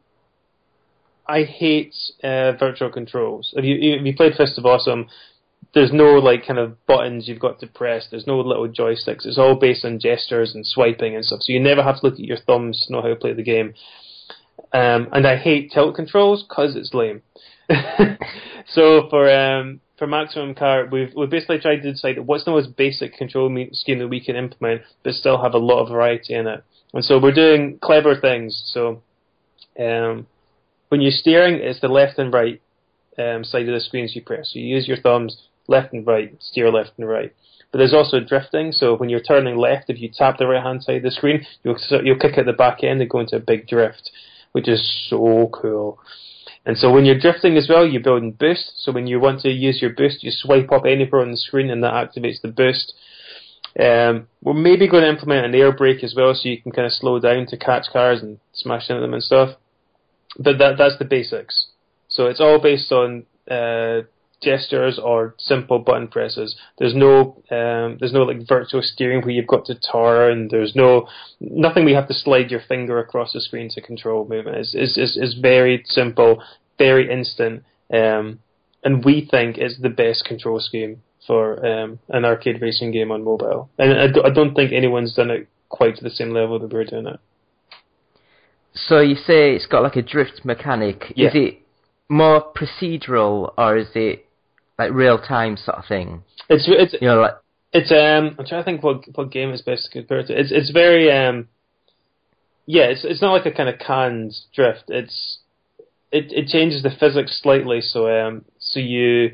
[1.27, 3.53] I hate uh, virtual controls.
[3.55, 5.07] If you if you played Fist of Awesome,
[5.73, 8.07] there's no like kind of buttons you've got to press.
[8.09, 9.25] There's no little joysticks.
[9.25, 11.41] It's all based on gestures and swiping and stuff.
[11.43, 13.43] So you never have to look at your thumbs to know how to play the
[13.43, 13.73] game.
[14.73, 17.21] Um, and I hate tilt controls because it's lame.
[18.67, 22.75] so for um, for Maximum Car, we've we've basically tried to decide what's the most
[22.75, 26.47] basic control scheme that we can implement, but still have a lot of variety in
[26.47, 26.63] it.
[26.93, 28.61] And so we're doing clever things.
[28.73, 29.01] So
[29.79, 30.27] um,
[30.89, 32.61] when you're steering, it's the left and right
[33.17, 34.51] um, side of the screens you press.
[34.51, 37.33] So you use your thumbs left and right, steer left and right.
[37.71, 38.73] But there's also drifting.
[38.73, 41.45] So when you're turning left, if you tap the right hand side of the screen,
[41.63, 44.11] you'll you'll kick at the back end and go into a big drift,
[44.51, 45.99] which is so cool.
[46.65, 48.83] And so when you're drifting as well, you're building boost.
[48.83, 51.69] So when you want to use your boost, you swipe up anywhere on the screen
[51.71, 52.93] and that activates the boost.
[53.79, 56.85] Um, we're maybe going to implement an air brake as well, so you can kind
[56.85, 59.57] of slow down to catch cars and smash into them and stuff.
[60.37, 61.67] But that that's the basics.
[62.07, 64.01] So it's all based on uh,
[64.41, 66.57] gestures or simple button presses.
[66.77, 70.31] There's no um, there's no like virtual steering where you've got to turn.
[70.31, 71.07] And there's no
[71.39, 74.57] nothing we have to slide your finger across the screen to control movement.
[74.57, 76.43] It's it's it's, it's very simple,
[76.77, 78.39] very instant, um,
[78.83, 83.23] and we think it's the best control scheme for um, an arcade racing game on
[83.23, 83.69] mobile.
[83.77, 86.71] And I, d- I don't think anyone's done it quite to the same level that
[86.71, 87.19] we're doing it.
[88.73, 91.13] So you say it's got like a drift mechanic.
[91.15, 91.27] Yeah.
[91.29, 91.61] Is it
[92.09, 94.25] more procedural or is it
[94.79, 96.23] like real time sort of thing?
[96.49, 97.35] It's it's You know, like
[97.73, 100.39] It's um I'm trying to think what what game is best to compare it to.
[100.39, 101.47] It's it's very um
[102.65, 104.85] yeah, it's it's not like a kind of canned drift.
[104.87, 105.39] It's
[106.11, 109.31] it it changes the physics slightly so um so you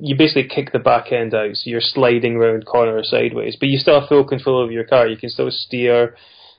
[0.00, 3.78] you basically kick the back end out, so you're sliding around corners sideways, but you
[3.78, 5.06] still have full control of your car.
[5.06, 6.16] You can still steer.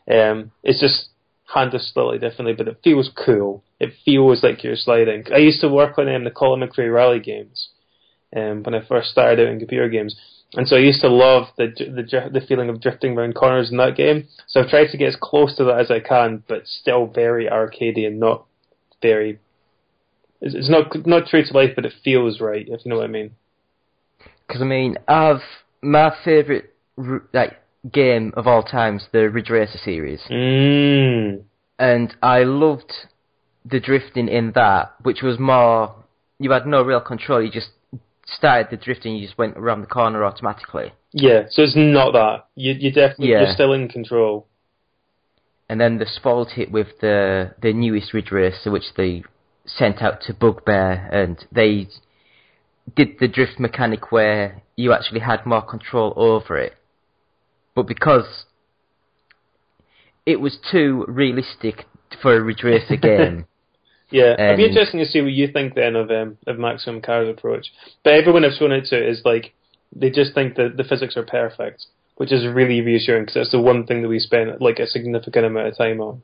[0.10, 1.10] Um, it's just
[1.54, 3.63] handled slightly differently, but it feels cool.
[3.80, 5.25] It feels like you're sliding.
[5.34, 7.69] I used to work on um, the Colin McRae Rally games
[8.36, 10.15] um, when I first started out in computer games.
[10.54, 13.77] And so I used to love the the the feeling of drifting around corners in
[13.77, 14.27] that game.
[14.47, 17.45] So I've tried to get as close to that as I can, but still very
[17.45, 18.45] arcadey and not
[19.01, 19.39] very.
[20.41, 22.65] It's it's not not true to life, but it feels right.
[22.67, 23.32] If you know what I mean.
[24.47, 25.41] Because I mean, I've
[25.82, 26.73] my favorite
[27.34, 27.58] like
[27.91, 31.43] game of all times, the Ridge Racer series, Mm.
[31.80, 32.91] and I loved
[33.65, 35.93] the drifting in that, which was more
[36.39, 37.41] you had no real control.
[37.41, 37.69] You just
[38.25, 41.43] started the drifting, you just went around the corner automatically, Yeah.
[41.49, 42.45] So it's not that.
[42.56, 43.41] You you definitely Yeah.
[43.43, 44.47] you're still in control.
[45.69, 49.23] and then they spoiled it with the the newest Ridge Racer, which they
[49.65, 51.88] sent out to Bugbear, and they
[52.95, 56.74] did the drift mechanic where you actually had more control over it.
[57.76, 58.45] But because
[60.26, 61.86] it was too realistic
[62.21, 63.45] for a Ridge Racer game,
[64.12, 67.30] Yeah, it'd be interesting to see what you think then of um, of Maximum Car's
[67.30, 67.67] approach.
[68.04, 69.54] But everyone I've shown it to is like
[69.95, 71.86] they just think that the physics are perfect,
[72.17, 75.45] which is really reassuring because that's the one thing that we spent like a significant
[75.45, 76.21] amount of time on.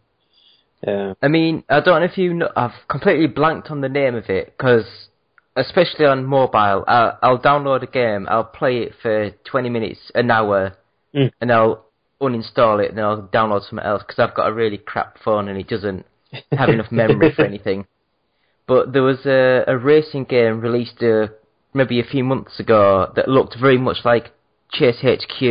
[0.86, 4.16] Yeah, I mean, I don't know if you know, I've completely blanked on the name
[4.16, 4.86] of it, because
[5.56, 10.30] especially on mobile, I'll, I'll download a game, I'll play it for 20 minutes, an
[10.32, 10.74] hour,
[11.16, 11.32] Mm.
[11.40, 11.86] and I'll
[12.22, 15.58] uninstall it, and I'll download something else, because I've got a really crap phone and
[15.58, 16.06] it doesn't
[16.52, 17.88] have enough memory for anything.
[18.68, 21.28] But there was a, a racing game released uh,
[21.74, 24.32] maybe a few months ago that looked very much like
[24.72, 25.42] Chase HQ.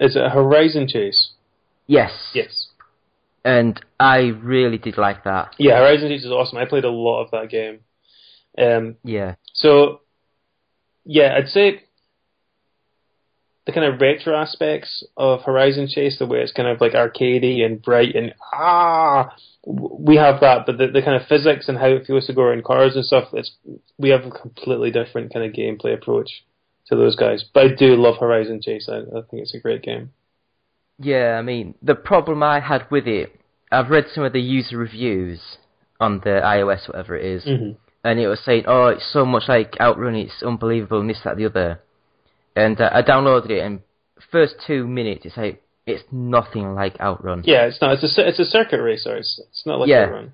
[0.00, 1.30] is it Horizon Chase?
[1.86, 2.10] Yes.
[2.34, 2.66] Yes.
[3.46, 5.54] And I really did like that.
[5.56, 6.58] Yeah, Horizon Chase is awesome.
[6.58, 7.78] I played a lot of that game.
[8.58, 9.36] Um, Yeah.
[9.52, 10.00] So,
[11.04, 11.84] yeah, I'd say
[13.64, 17.64] the kind of retro aspects of Horizon Chase, the way it's kind of like arcadey
[17.64, 19.32] and bright and ah,
[19.64, 22.42] we have that, but the, the kind of physics and how it feels to go
[22.42, 23.52] around cars and stuff, it's
[23.96, 26.44] we have a completely different kind of gameplay approach
[26.88, 27.44] to those guys.
[27.54, 28.88] But I do love Horizon Chase.
[28.90, 30.10] I, I think it's a great game.
[30.98, 33.38] Yeah, I mean, the problem I had with it,
[33.70, 35.40] I've read some of the user reviews
[36.00, 37.76] on the iOS, whatever it is, Mhm.
[38.04, 41.36] and it was saying, oh, it's so much like Outrun, it's unbelievable, and this, that,
[41.36, 41.80] the other.
[42.54, 43.80] And uh, I downloaded it, and
[44.30, 47.42] first two minutes, it's like, it's nothing like Outrun.
[47.44, 47.92] Yeah, it's not.
[48.02, 49.16] It's a it's a circuit racer.
[49.16, 50.06] It's it's not like Yeah.
[50.06, 50.32] a run.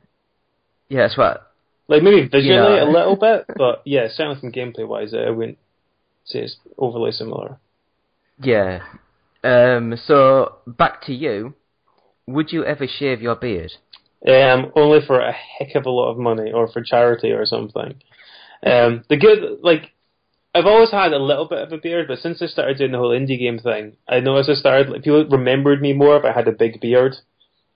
[0.88, 1.50] Yeah, that's what.
[1.88, 2.84] Like maybe visually Yeah.
[2.84, 5.58] a little bit, but yeah, certainly from gameplay wise, I wouldn't
[6.24, 7.58] say it's overly similar.
[8.40, 8.80] Yeah.
[9.44, 11.54] Um, so, back to you.
[12.26, 13.72] Would you ever shave your beard?
[14.26, 17.94] Um, only for a heck of a lot of money or for charity or something.
[18.64, 19.90] Um, the good, like,
[20.54, 22.98] I've always had a little bit of a beard, but since I started doing the
[22.98, 26.32] whole indie game thing, I noticed I started, like, people remembered me more if I
[26.32, 27.16] had a big beard.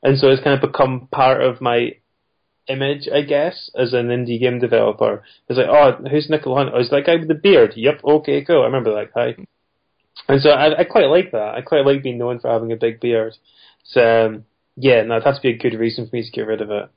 [0.02, 1.96] and so it's kind of become part of my
[2.68, 5.22] image, I guess, as an indie game developer.
[5.48, 6.70] It's like, oh, who's Nicoll Hunt?
[6.74, 7.72] Oh, is that guy with the beard?
[7.76, 8.62] Yep, okay, cool.
[8.62, 9.37] I remember that guy.
[10.29, 11.55] And so I, I quite like that.
[11.55, 13.37] I quite like being known for having a big beard.
[13.85, 14.44] So um,
[14.76, 16.70] yeah, no, it has to be a good reason for me to get rid of
[16.70, 16.90] it.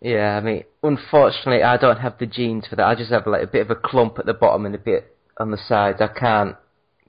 [0.00, 2.86] Yeah, I mean, unfortunately, I don't have the genes for that.
[2.86, 5.16] I just have like a bit of a clump at the bottom and a bit
[5.38, 6.00] on the sides.
[6.00, 6.56] I can't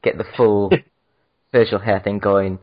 [0.04, 0.72] get the full
[1.52, 2.60] facial hair thing going.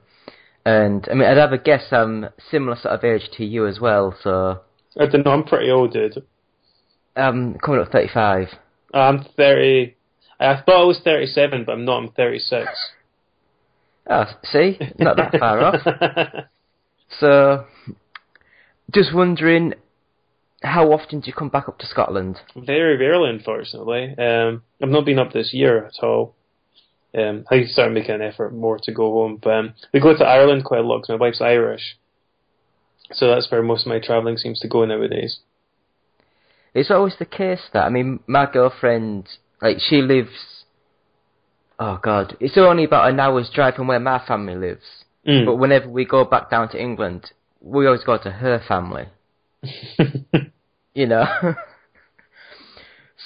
[0.65, 3.79] And I mean, I'd have a guess I'm similar sort of age to you as
[3.79, 4.17] well.
[4.23, 4.63] So
[4.99, 5.31] I don't know.
[5.31, 6.25] I'm pretty old, dude.
[7.15, 8.49] I'm coming up 35.
[8.93, 9.95] I'm 30.
[10.39, 11.99] I thought I was 37, but I'm not.
[12.03, 12.69] I'm 36.
[14.09, 16.45] Oh, see, not that far off.
[17.21, 17.65] So,
[18.93, 19.75] just wondering,
[20.63, 22.41] how often do you come back up to Scotland?
[22.57, 24.15] Very rarely, unfortunately.
[24.19, 26.35] Um, I've not been up this year at all.
[27.17, 30.25] Um, I started making an effort more to go home, but um, we go to
[30.25, 31.97] Ireland quite a lot 'cause my wife's Irish,
[33.13, 35.39] so that's where most of my travelling seems to go nowadays.
[36.75, 39.29] It's always the case that I mean, my girlfriend,
[39.67, 40.31] like, she lives.
[41.79, 44.85] Oh God, it's only about an hour's drive from where my family lives.
[45.27, 45.45] Mm.
[45.45, 49.07] But whenever we go back down to England, we always go to her family.
[50.95, 51.27] you know.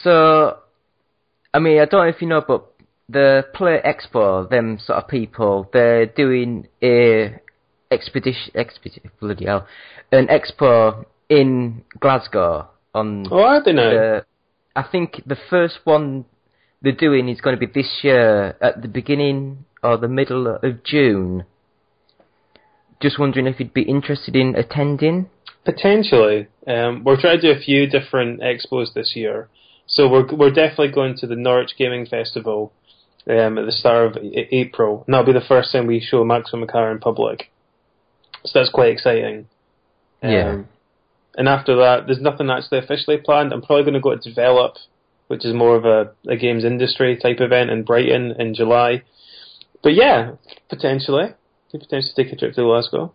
[0.02, 0.58] so,
[1.54, 2.66] I mean, I don't know if you know, but
[3.08, 7.40] the Play Expo, them sort of people, they're doing a
[7.90, 9.66] expedition, expedition, bloody hell,
[10.12, 14.22] an expo in Glasgow on oh, I don't know.
[14.76, 16.24] I think the first one
[16.82, 20.84] they're doing is going to be this year at the beginning or the middle of
[20.84, 21.44] June.
[23.00, 25.28] Just wondering if you'd be interested in attending.
[25.64, 26.48] Potentially.
[26.66, 29.48] Um, we're trying to do a few different expos this year.
[29.86, 32.72] So we're we're definitely going to the Norwich Gaming Festival
[33.28, 35.02] um, at the start of A- April.
[35.06, 37.50] And that'll be the first time we show Maximum Car in public.
[38.44, 39.48] So that's quite exciting.
[40.22, 40.58] Um, Yeah.
[41.36, 43.52] And after that, there's nothing actually officially planned.
[43.52, 44.76] I'm probably going to go to Develop,
[45.28, 49.02] which is more of a, a games industry type event in Brighton in July.
[49.82, 50.32] But yeah,
[50.68, 51.34] potentially.
[51.70, 53.14] Could potentially take a trip to Glasgow.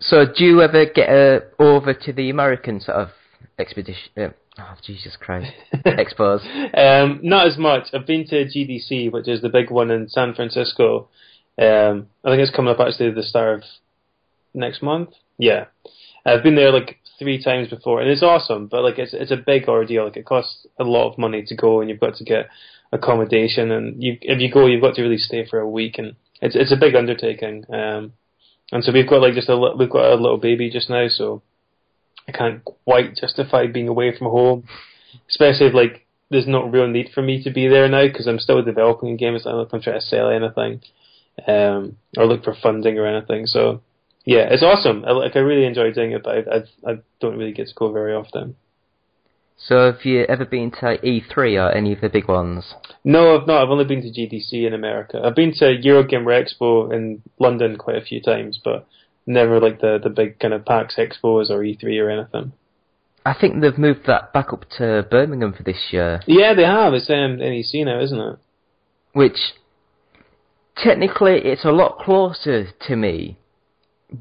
[0.00, 3.08] So, do you ever get uh, over to the American sort of
[3.58, 4.10] expedition?
[4.16, 5.52] Uh, oh, Jesus Christ!
[5.84, 6.40] Expos.
[6.74, 7.88] Um, not as much.
[7.92, 11.10] I've been to GDC, which is the big one in San Francisco.
[11.58, 13.64] Um, I think it's coming up actually at the start of
[14.54, 15.10] next month.
[15.36, 15.66] Yeah,
[16.24, 18.66] I've been there like three times before, and it's awesome.
[18.66, 20.04] But like, it's it's a big ordeal.
[20.04, 22.48] Like, it costs a lot of money to go, and you've got to get
[22.92, 26.16] accommodation, and you if you go, you've got to really stay for a week, and
[26.40, 27.64] it's it's a big undertaking.
[27.72, 28.12] Um,
[28.72, 31.42] and so we've got like just a we've got a little baby just now, so
[32.28, 34.64] I can't quite justify being away from home,
[35.28, 38.38] especially if like there's not real need for me to be there now because I'm
[38.38, 39.34] still developing a game.
[39.34, 40.80] It's not like I'm trying to sell anything,
[41.46, 43.46] um, or look for funding or anything.
[43.46, 43.82] So
[44.24, 45.04] yeah, it's awesome.
[45.04, 47.74] I, like I really enjoy doing it, but I, I I don't really get to
[47.74, 48.56] go very often.
[49.62, 52.72] So, have you ever been to E3 or any of the big ones?
[53.04, 53.62] No, I've not.
[53.62, 55.20] I've only been to GDC in America.
[55.22, 58.86] I've been to Eurogamer Expo in London quite a few times, but
[59.26, 62.52] never like the the big kind of PAX Expos or E3 or anything.
[63.26, 66.94] I think they've moved that back up to Birmingham for this year, Yeah, they have.
[66.94, 68.38] It's um, NEC now, isn't it?
[69.12, 69.36] which
[70.82, 73.36] technically it's a lot closer to me.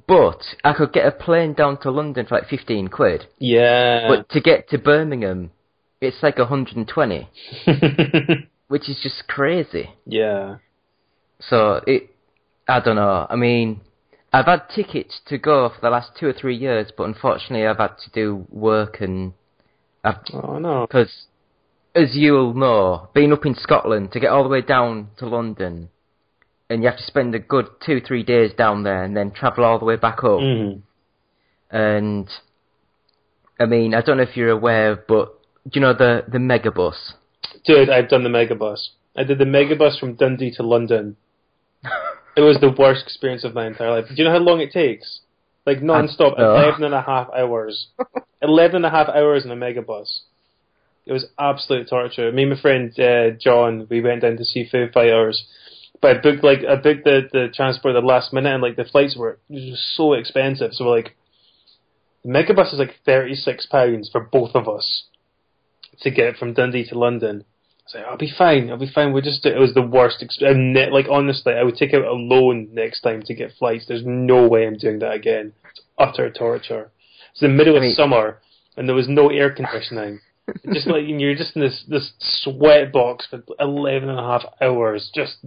[0.07, 3.25] But I could get a plane down to London for like 15 quid.
[3.39, 4.07] Yeah.
[4.07, 5.51] But to get to Birmingham,
[6.01, 7.29] it's like 120,
[8.67, 9.89] which is just crazy.
[10.05, 10.57] yeah.
[11.41, 12.09] So it,
[12.67, 13.25] I don't know.
[13.29, 13.81] I mean,
[14.33, 17.77] I've had tickets to go for the last two or three years, but unfortunately, I've
[17.77, 19.33] had to do work and
[20.03, 20.85] i Oh no.
[20.85, 21.25] because,
[21.95, 25.89] as you'll know, being up in Scotland to get all the way down to London,
[26.69, 29.63] and you have to spend a good two three days down there, and then travel
[29.63, 30.39] all the way back up.
[30.39, 30.81] Mm.
[31.71, 32.29] And
[33.59, 37.13] I mean, I don't know if you're aware, but do you know the the megabus?
[37.65, 38.89] Dude, I've done the megabus.
[39.15, 41.17] I did the megabus from Dundee to London.
[42.37, 44.05] it was the worst experience of my entire life.
[44.07, 45.21] Do you know how long it takes?
[45.65, 46.55] Like non-stop, know.
[46.55, 47.87] 11 and a half hours.
[48.41, 50.21] 11 and a half hours in a megabus.
[51.05, 52.31] It was absolute torture.
[52.31, 55.43] Me and my friend uh, John, we went down to see Foo Fighters.
[56.01, 58.75] But I booked like I booked the, the transport at the last minute and like
[58.77, 60.73] the flights were just so expensive.
[60.73, 61.15] So we're like
[62.23, 65.03] the megabus is like thirty six pounds for both of us
[66.01, 67.43] to get from Dundee to London.
[67.43, 69.11] I was like, I'll be fine, I'll be fine.
[69.11, 70.23] We just it was the worst.
[70.23, 73.85] Exp- like honestly, I would take out a loan next time to get flights.
[73.87, 75.53] There's no way I'm doing that again.
[75.71, 76.91] It's utter torture.
[77.31, 78.39] It's the middle I of mean- summer
[78.77, 80.21] and there was no air conditioning.
[80.71, 85.11] just like you're just in this this sweat box for 11 and a half hours,
[85.13, 85.37] just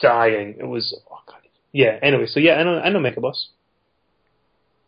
[0.00, 0.56] dying.
[0.58, 1.40] It was oh god,
[1.72, 1.98] yeah.
[2.02, 3.46] Anyway, so yeah, I know I know Megabus.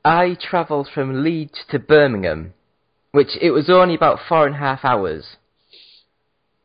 [0.05, 2.55] I travelled from Leeds to Birmingham,
[3.13, 5.37] which it was only about four and a half hours.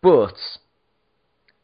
[0.01, 0.35] But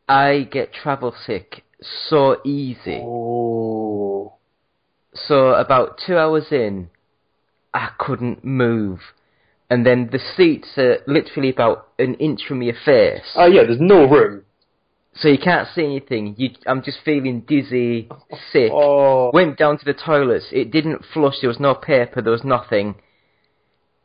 [0.07, 2.99] I get travel sick so easy.
[3.01, 4.33] Oh.
[5.13, 6.89] So about two hours in,
[7.73, 8.99] I couldn't move.
[9.69, 13.31] And then the seats are literally about an inch from your face.
[13.35, 14.43] Oh yeah, there's no room.
[15.15, 16.35] So you can't see anything.
[16.37, 18.09] You, I'm just feeling dizzy,
[18.51, 18.71] sick.
[18.73, 19.29] Oh.
[19.31, 20.47] Went down to the toilets.
[20.51, 21.35] It didn't flush.
[21.41, 22.21] There was no paper.
[22.21, 22.95] There was nothing.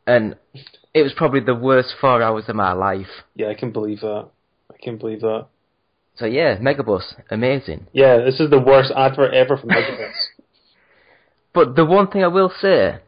[0.05, 0.35] And
[0.93, 3.23] it was probably the worst four hours of my life.
[3.35, 4.27] Yeah, I can believe that.
[4.71, 5.47] I can believe that.
[6.15, 7.87] So yeah, Megabus, amazing.
[7.93, 10.13] Yeah, this is the worst advert ever for Megabus.
[11.51, 12.99] But the one thing I will say,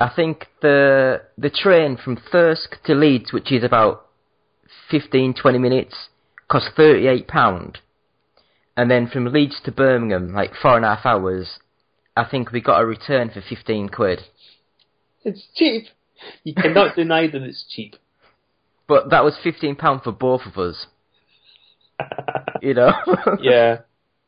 [0.00, 4.08] I think the the train from Thirsk to Leeds, which is about
[4.90, 5.94] 15, 20 minutes,
[6.52, 7.78] cost thirty eight pound,
[8.76, 11.58] and then from Leeds to Birmingham, like four and a half hours,
[12.16, 14.20] I think we got a return for fifteen quid.
[15.24, 15.84] it's cheap.
[16.44, 17.96] You cannot deny that it's cheap.
[18.86, 20.86] But that was fifteen pound for both of us.
[22.62, 22.92] You know.
[23.40, 23.78] yeah.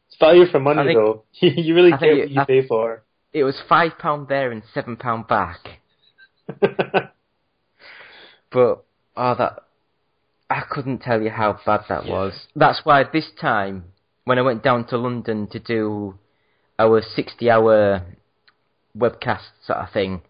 [0.09, 1.23] It's value for money think- though.
[1.41, 3.05] you really I get what you I- pay for.
[3.33, 5.61] it was five pound there and seven pound back.
[8.51, 8.85] But
[9.17, 9.63] oh, that
[10.51, 12.47] I couldn't tell you how bad that was.
[12.55, 13.85] That's why this time
[14.25, 16.19] when I went down to London to do
[16.79, 18.03] our sixty-hour
[18.97, 20.23] webcast sort of thing,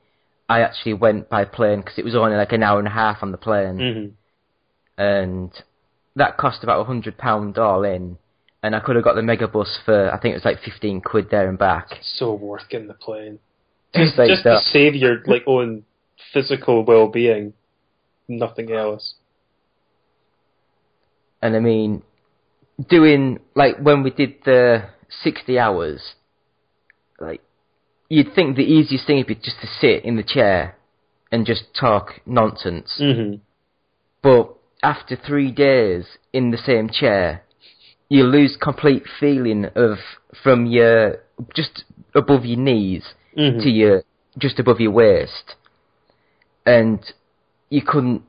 [0.49, 3.23] I actually went by plane because it was only like an hour and a half
[3.23, 3.79] on the plane,
[4.97, 5.51] hmm and
[6.15, 8.17] that cost about a hundred pound all in.
[8.63, 11.29] And I could have got the megabus for I think it was like fifteen quid
[11.31, 11.89] there and back.
[12.01, 13.41] So worth getting the plane.
[13.95, 15.85] Just like Just to save your like own
[16.33, 17.53] physical well being.
[18.29, 19.15] Nothing else.
[21.45, 22.03] And I mean,
[22.89, 24.85] doing like when we did the
[25.23, 26.15] sixty hours,
[27.21, 27.43] like
[28.09, 30.77] you'd think the easiest thing would be just to sit in the chair
[31.31, 32.95] and just talk nonsense.
[32.99, 33.35] hmm
[34.23, 37.43] But after three days in the same chair,
[38.09, 39.99] you lose complete feeling of
[40.43, 41.19] from your
[41.55, 41.85] just
[42.15, 44.03] above your knees hmm to your
[44.39, 45.57] just above your waist,
[46.65, 47.01] and
[47.69, 48.23] you couldn't.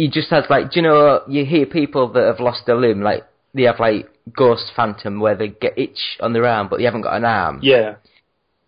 [0.00, 1.20] You just had like, do you know?
[1.28, 5.36] You hear people that have lost a limb, like they have like ghost phantom where
[5.36, 7.60] they get itch on their arm, but they haven't got an arm.
[7.62, 7.96] Yeah.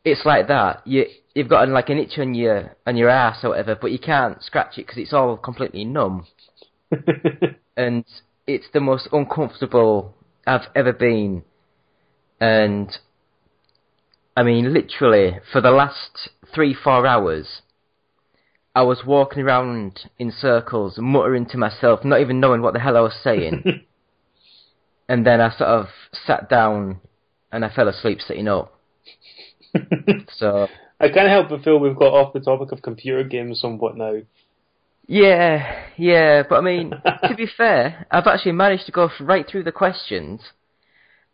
[0.05, 0.87] It's like that.
[0.87, 3.99] You you've got like an itch on your on your ass or whatever, but you
[3.99, 6.27] can't scratch it because it's all completely numb,
[7.79, 8.05] and
[8.47, 10.15] it's the most uncomfortable
[10.47, 11.45] I've ever been.
[12.43, 12.91] And
[14.37, 17.63] I mean, literally, for the last three, four hours,
[18.75, 22.97] I was walking around in circles, muttering to myself, not even knowing what the hell
[22.97, 23.85] I was saying.
[25.09, 25.87] and then I sort of
[26.27, 27.01] sat down
[27.51, 28.79] and I fell asleep sitting up.
[30.37, 30.69] So,
[31.01, 34.21] I can't help but feel we've got off the topic of computer games somewhat now.
[35.07, 36.91] yeah, yeah, but I mean,
[37.29, 40.41] to be fair, I've actually managed to go right through the questions,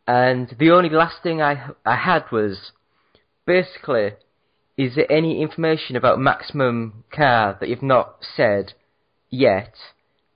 [0.06, 2.72] and the only last thing I I had was
[3.46, 4.12] basically,
[4.78, 8.72] is there any information about Maximum Car that you've not said
[9.28, 9.74] yet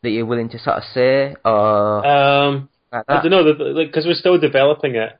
[0.02, 4.04] that you're willing to sort of say, or Um, like I don't know, because like,
[4.04, 5.16] we're still developing it.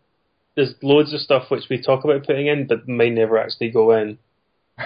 [0.57, 3.93] There's loads of stuff which we talk about putting in, but may never actually go
[3.93, 4.19] in.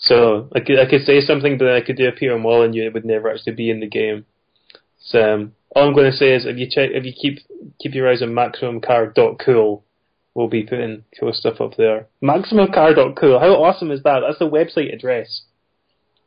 [0.00, 2.86] So I could I could say something, but then I could do a Peter Molyneux,
[2.86, 4.26] it would never actually be in the game.
[5.00, 7.40] So um, all I'm going to say is if you check, if you keep
[7.80, 9.84] keep your eyes on MaximumCar.cool,
[10.38, 12.06] we'll be putting cool stuff up there.
[12.22, 14.20] MaximumCar.cool, how awesome is that?
[14.24, 15.42] That's the website address.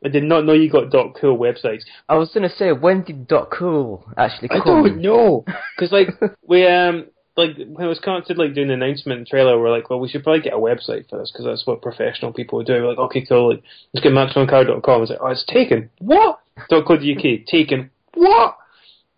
[0.04, 1.84] I did not know you got dot .cool websites.
[2.10, 5.44] I was gonna say, when did Dot Cool actually I don't know,
[5.74, 6.08] because like
[6.46, 7.06] we um
[7.36, 10.24] like when coming to like doing the announcement and trailer, we're like, well, we should
[10.24, 12.74] probably get a website for this because that's what professional people do.
[12.74, 13.62] We're like, okay, cool, like
[13.94, 15.02] let's get maximumcar.com.
[15.02, 15.88] It's like, oh, it's taken.
[16.00, 16.40] What?
[16.68, 17.90] .co.uk taken.
[18.12, 18.56] What?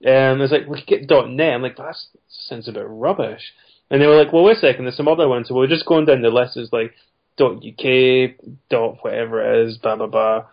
[0.06, 1.54] Um, it's like we could get .net.
[1.54, 1.96] I'm like, that
[2.28, 3.42] sounds a bit rubbish.
[3.90, 5.48] And they were like, well, wait a second, there's some other ones.
[5.48, 6.56] So we're just going down the list.
[6.56, 6.94] It's like
[7.36, 10.46] dot .uk, dot whatever it is, blah blah blah,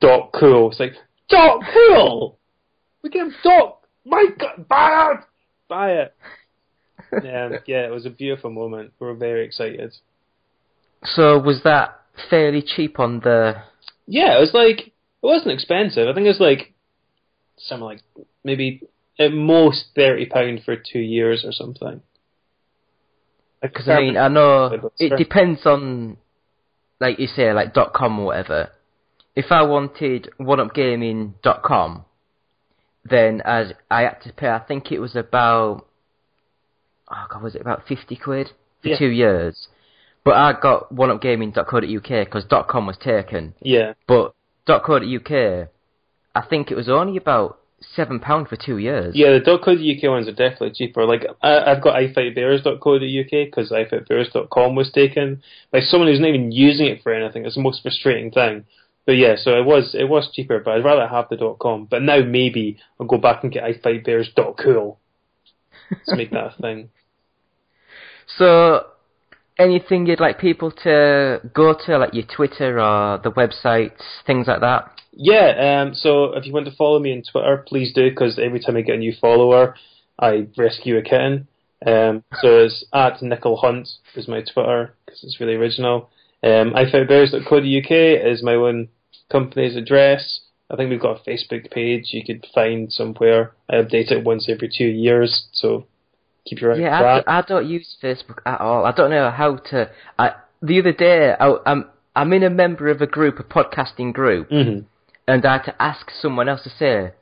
[0.00, 0.70] dot cool.
[0.70, 0.94] It's like
[1.28, 2.38] dot cool.
[3.02, 3.80] We get dot.
[4.04, 5.20] My God, buy it,
[5.68, 6.14] buy it.
[7.24, 8.92] yeah, yeah, it was a beautiful moment.
[8.98, 9.94] We were very excited.
[11.04, 13.62] So was that fairly cheap on the?
[14.06, 14.92] Yeah, it was like it
[15.22, 16.08] wasn't expensive.
[16.08, 16.72] I think it was like
[17.56, 18.00] something like
[18.44, 18.82] maybe
[19.18, 22.02] at most thirty pound for two years or something.
[23.60, 26.16] Because I mean, I know it depends on,
[27.00, 28.70] like you say, like dot com or whatever.
[29.34, 32.04] If I wanted oneupgaming.com,
[33.04, 34.48] then I I had to pay.
[34.48, 35.86] I think it was about,
[37.10, 38.50] oh god, was it about fifty quid
[38.82, 38.98] for Yeah.
[38.98, 39.68] two years,
[40.24, 43.54] but I got oneupgaming.co.uk because .com was taken.
[43.60, 43.94] Yeah.
[44.06, 44.34] But
[44.66, 45.68] .co.uk,
[46.34, 49.14] I think it was only about seven pound for two years.
[49.14, 51.04] Yeah, the .co.uk ones are definitely cheaper.
[51.04, 56.86] Like I, I've got ifightbears.co.uk because ifightbears.com was taken by someone who's not even using
[56.86, 57.44] it for anything.
[57.44, 58.64] It's the most frustrating thing.
[59.06, 61.86] But yeah, so it was it was cheaper, but I'd rather have the .com.
[61.90, 64.98] But now maybe I'll go back and get ifightbears.cool.
[65.90, 66.90] Let's make that a thing.
[68.36, 68.86] So,
[69.58, 74.60] anything you'd like people to go to, like your Twitter or the websites, things like
[74.60, 75.00] that?
[75.20, 78.60] Yeah, um, so if you want to follow me on Twitter, please do, because every
[78.60, 79.74] time I get a new follower,
[80.18, 81.48] I rescue a kitten.
[81.84, 86.08] Um, so it's at Nicoll Hunt is my Twitter, because it's really original.
[86.44, 88.88] Um, iFightBears.co.uk is my own
[89.30, 90.40] company's address.
[90.70, 93.52] I think we've got a Facebook page you could find somewhere.
[93.68, 95.86] I update it once every two years, so
[96.46, 97.24] keep your eye Yeah, I, that.
[97.26, 98.84] I don't use Facebook at all.
[98.84, 99.90] I don't know how to.
[100.16, 104.12] I the other day, I, I'm I'm in a member of a group, a podcasting
[104.12, 104.84] group, Mhm.
[105.28, 107.12] And I had to ask someone else to say,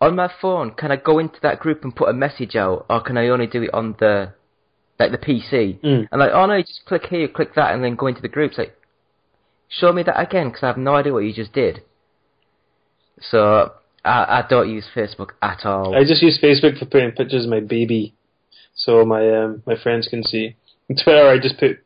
[0.00, 3.00] on my phone, can I go into that group and put a message out, or
[3.00, 4.34] can I only do it on the
[4.98, 5.80] like the PC?
[5.80, 6.08] Mm.
[6.10, 8.28] And like, oh no, you just click here, click that, and then go into the
[8.28, 8.58] group.
[8.58, 8.76] Like,
[9.68, 11.82] show me that again, because I have no idea what you just did.
[13.20, 13.72] So
[14.04, 15.96] I, I don't use Facebook at all.
[15.96, 18.14] I just use Facebook for putting pictures of my baby,
[18.74, 20.56] so my um, my friends can see.
[20.90, 21.78] On Twitter, I just put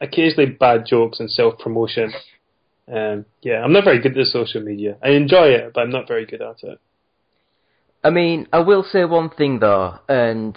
[0.00, 2.12] occasionally bad jokes and self promotion.
[2.90, 4.96] Um, yeah, I'm not very good at social media.
[5.02, 6.80] I enjoy it, but I'm not very good at it.
[8.04, 10.56] I mean, I will say one thing though, and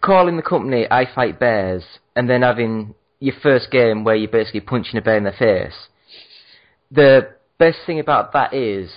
[0.00, 4.60] calling the company I Fight Bears and then having your first game where you're basically
[4.60, 5.88] punching a bear in the face.
[6.90, 8.90] The best thing about that is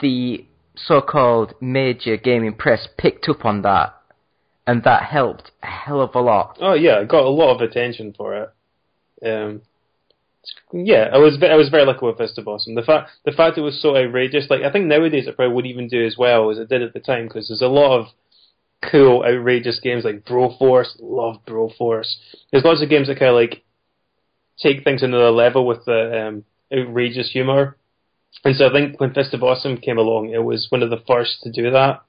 [0.00, 0.46] the
[0.76, 3.94] so-called major gaming press picked up on that,
[4.66, 6.58] and that helped a hell of a lot.
[6.60, 8.50] Oh yeah, I got a lot of attention for it.
[9.26, 9.62] Um,
[10.72, 12.74] yeah, I was I was very lucky with of Awesome.
[12.74, 15.72] The fact the fact it was so outrageous, like I think nowadays it probably wouldn't
[15.72, 18.06] even do as well as it did at the time because there's a lot of
[18.90, 20.96] cool, outrageous games like Broforce.
[21.00, 22.14] Love Broforce.
[22.50, 23.64] There's lots of games that kind of like
[24.58, 27.76] take things another level with the um, outrageous humor.
[28.44, 31.42] And so I think when of Awesome came along, it was one of the first
[31.42, 32.02] to do that.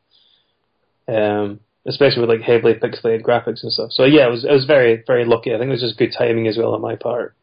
[1.07, 3.91] Um, especially with like heavily pixelated graphics and stuff.
[3.91, 5.53] So yeah, it was it was very very lucky.
[5.53, 7.35] I think it was just good timing as well on my part.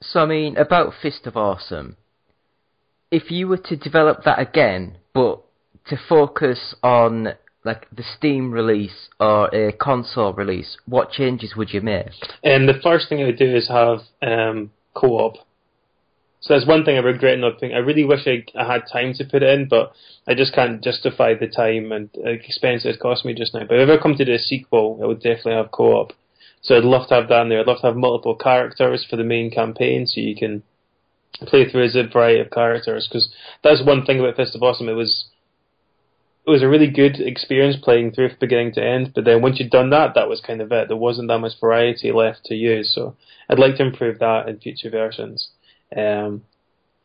[0.00, 1.96] So I mean, about Fist of Awesome,
[3.10, 5.42] if you were to develop that again, but
[5.86, 7.34] to focus on
[7.64, 12.10] like the Steam release or a console release, what changes would you make?
[12.44, 15.34] And the first thing I would do is have um, co-op.
[16.40, 17.74] So that's one thing I regret not putting.
[17.74, 19.92] I really wish I, I had time to put it in, but
[20.26, 23.64] I just can't justify the time and uh, expense it cost me just now.
[23.68, 26.12] But if I come to do a sequel, I would definitely have co-op.
[26.62, 27.60] So I'd love to have that in there.
[27.60, 30.62] I'd love to have multiple characters for the main campaign, so you can
[31.46, 33.08] play through as a variety of characters.
[33.08, 33.32] Because
[33.62, 34.88] that's one thing about Fist of Awesome.
[34.88, 35.26] It was
[36.46, 39.12] it was a really good experience playing through from beginning to end.
[39.14, 40.88] But then once you'd done that, that was kind of it.
[40.88, 42.90] There wasn't that much variety left to use.
[42.94, 43.16] So
[43.50, 45.50] I'd like to improve that in future versions.
[45.94, 46.42] Um,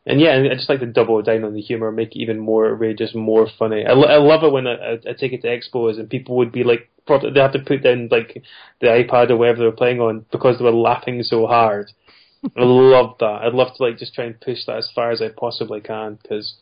[0.05, 2.71] and yeah, I just like to double down on the humor, make it even more
[2.71, 3.85] outrageous, more funny.
[3.85, 6.53] I, lo- I love it when I, I take it to expos and people would
[6.53, 8.43] be like, probably they had to put down like
[8.81, 11.91] the iPad or whatever they were playing on because they were laughing so hard.
[12.57, 13.41] I love that.
[13.43, 16.19] I'd love to like just try and push that as far as I possibly can
[16.21, 16.55] because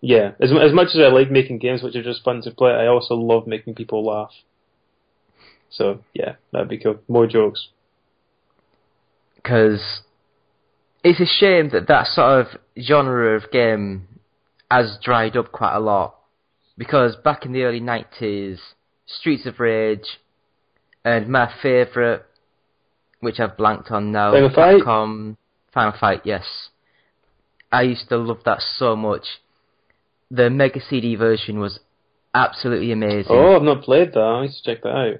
[0.00, 2.72] yeah, as as much as I like making games which are just fun to play,
[2.72, 4.32] I also love making people laugh.
[5.70, 7.00] So yeah, that'd be cool.
[7.08, 7.68] More jokes.
[9.36, 10.02] Because
[11.02, 14.08] it's a shame that that sort of genre of game
[14.70, 16.16] has dried up quite a lot.
[16.78, 18.58] Because back in the early 90s,
[19.06, 20.18] Streets of Rage,
[21.04, 22.22] and my favourite,
[23.20, 24.82] which I've blanked on now, Final Fight?
[24.82, 25.36] Capcom,
[25.72, 26.44] Final Fight, yes.
[27.72, 29.24] I used to love that so much.
[30.30, 31.78] The Mega CD version was
[32.34, 33.30] absolutely amazing.
[33.36, 34.20] Oh, I've not played that.
[34.20, 35.16] I need to check that out.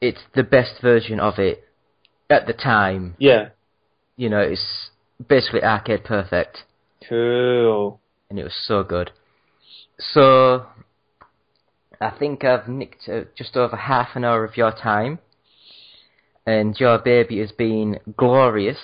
[0.00, 1.64] It's the best version of it
[2.28, 3.14] at the time.
[3.18, 3.50] Yeah,
[4.16, 4.90] You know, it's
[5.28, 6.64] basically arcade perfect.
[7.08, 8.00] cool.
[8.28, 9.12] and it was so good.
[9.98, 10.66] So,
[12.02, 15.20] I think I've nicked uh, just over half an hour of your time,
[16.46, 18.78] and your baby has been glorious.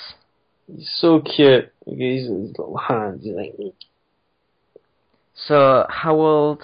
[0.66, 1.72] He's so cute.
[1.86, 3.24] He's his little hands.
[3.24, 3.54] He's like
[5.34, 6.62] So, how old?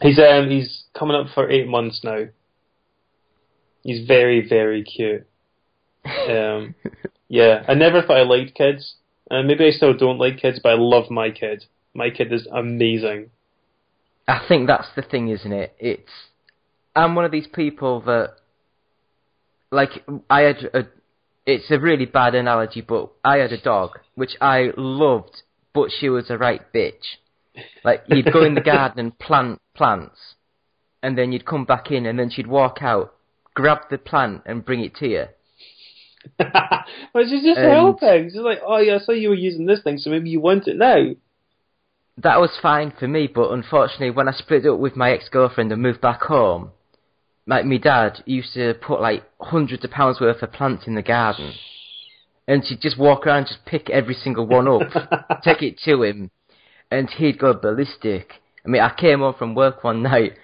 [0.00, 2.26] he's um he's coming up for eight months now.
[3.82, 5.26] He's very very cute.
[6.28, 6.74] Um,
[7.28, 8.94] yeah, I never thought I liked kids.
[9.30, 11.64] Uh, maybe I still don't like kids, but I love my kid.
[11.94, 13.30] My kid is amazing.
[14.26, 15.74] I think that's the thing, isn't it?
[15.78, 16.10] It's
[16.96, 18.34] I'm one of these people that,
[19.70, 19.90] like,
[20.30, 20.86] I had a.
[21.46, 25.42] It's a really bad analogy, but I had a dog which I loved,
[25.74, 27.18] but she was a right bitch.
[27.84, 30.36] Like you'd go in the garden and plant plants,
[31.02, 33.14] and then you'd come back in, and then she'd walk out,
[33.52, 35.24] grab the plant, and bring it to you.
[36.38, 38.30] but she's just And- helping.
[38.30, 40.66] She's like, oh yeah, I saw you were using this thing, so maybe you want
[40.66, 41.10] it now.
[42.16, 45.82] That was fine for me, but unfortunately, when I split up with my ex-girlfriend and
[45.82, 46.70] moved back home,
[47.46, 51.02] like my dad used to put like hundreds of pounds worth of plants in the
[51.02, 51.52] garden,
[52.46, 56.30] and she'd just walk around, just pick every single one up, take it to him,
[56.90, 58.34] and he'd go ballistic.
[58.64, 60.34] I mean, I came home from work one night,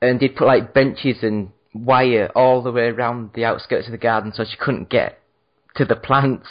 [0.00, 3.98] and he'd put like benches and wire all the way around the outskirts of the
[3.98, 5.20] garden, so she couldn't get
[5.76, 6.48] to the plants.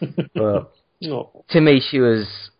[0.34, 0.72] but
[1.50, 2.50] to me, she was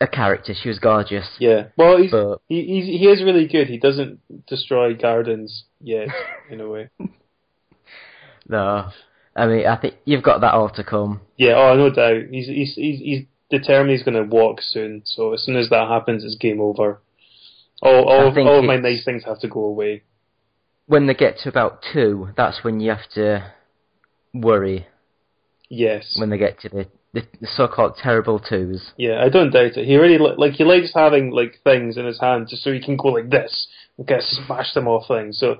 [0.00, 0.54] a character.
[0.60, 1.26] She was gorgeous.
[1.38, 1.68] Yeah.
[1.76, 3.68] Well, he's, But- he he's, he is really good.
[3.68, 6.08] He doesn't destroy gardens yet,
[6.50, 6.90] in a way.
[8.48, 8.90] No,
[9.36, 11.20] I mean, I think you've got that all to come.
[11.36, 11.54] Yeah.
[11.56, 12.30] Oh, no doubt.
[12.30, 15.02] He's he's he's, he's determined he's going to walk soon.
[15.04, 17.00] So as soon as that happens, it's game over.
[17.82, 20.02] All all all of my nice things have to go away.
[20.86, 23.52] When they get to about two, that's when you have to
[24.32, 24.86] worry.
[25.68, 26.16] Yes.
[26.18, 28.92] When they get to the the, the so-called terrible twos.
[28.96, 29.86] Yeah, I don't doubt it.
[29.86, 32.80] He really li- like he likes having like things in his hand just so he
[32.80, 35.38] can go like this and kind of smash them off things.
[35.38, 35.56] So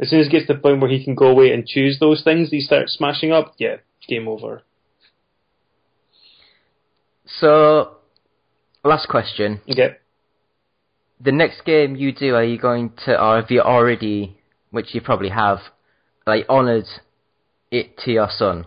[0.00, 1.98] as soon as he gets to the point where he can go away and choose
[1.98, 3.54] those things, he starts smashing up.
[3.58, 3.76] Yeah,
[4.08, 4.62] game over.
[7.26, 7.96] So,
[8.84, 9.96] last question: Okay.
[11.20, 14.38] the next game you do, are you going to, or have you already,
[14.70, 15.58] which you probably have,
[16.26, 16.86] like honoured
[17.70, 18.64] it to your son?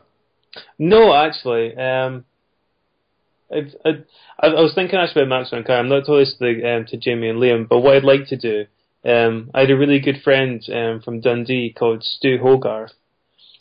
[0.77, 2.25] No, actually, um,
[3.51, 5.75] I, I, I was thinking actually about Maxwell and Kai.
[5.75, 8.37] I'm not this to, the, um, to Jamie and Liam, but what I'd like to
[8.37, 8.65] do,
[9.05, 12.93] um, I had a really good friend um, from Dundee called Stu Hogarth,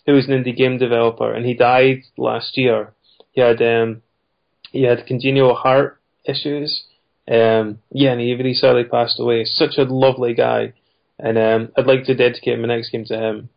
[0.06, 2.92] who was an indie game developer, and he died last year.
[3.32, 4.02] He had um,
[4.72, 6.84] he had congenital heart issues.
[7.30, 9.44] Um, yeah, and he really sadly passed away.
[9.44, 10.72] Such a lovely guy,
[11.18, 13.48] and um, I'd like to dedicate my next game to him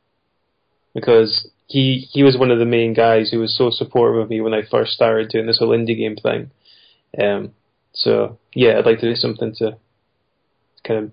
[0.93, 4.41] because he he was one of the main guys who was so supportive of me
[4.41, 6.51] when I first started doing this whole indie game thing.
[7.21, 7.53] Um,
[7.93, 9.77] so yeah, I'd like to do something to
[10.83, 11.11] kind of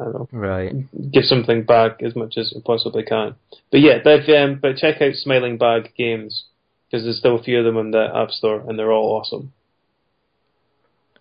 [0.00, 0.72] I don't know Right.
[1.12, 3.34] give something back as much as I possibly can.
[3.70, 6.44] But yeah, but, um, but check out Smiling Bag Games
[6.86, 9.52] because there's still a few of them in the App Store and they're all awesome.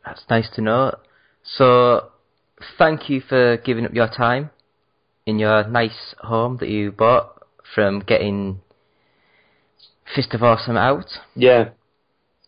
[0.05, 0.95] That's nice to know.
[1.43, 2.09] So,
[2.77, 4.51] thank you for giving up your time
[5.25, 7.38] in your nice home that you bought
[7.73, 8.61] from getting
[10.15, 11.05] Fist of Awesome out.
[11.35, 11.69] Yeah.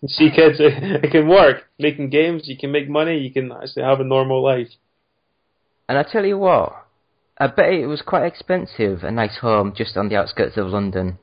[0.07, 1.63] See, kids, it, it can work.
[1.77, 4.69] Making games, you can make money, you can actually have a normal life.
[5.87, 6.73] And I tell you what,
[7.37, 11.19] I bet it was quite expensive, a nice home just on the outskirts of London.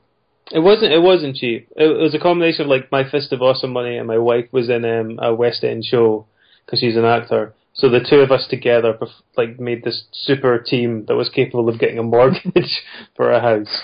[0.51, 0.93] It wasn't.
[0.93, 1.69] It wasn't cheap.
[1.75, 4.45] It, it was a combination of like my fist of awesome money, and my wife
[4.51, 6.25] was in um, a West End show
[6.65, 7.53] because she's an actor.
[7.79, 8.97] So the two of us together,
[9.37, 12.81] like, made this super team that was capable of getting a mortgage
[13.15, 13.83] for a house.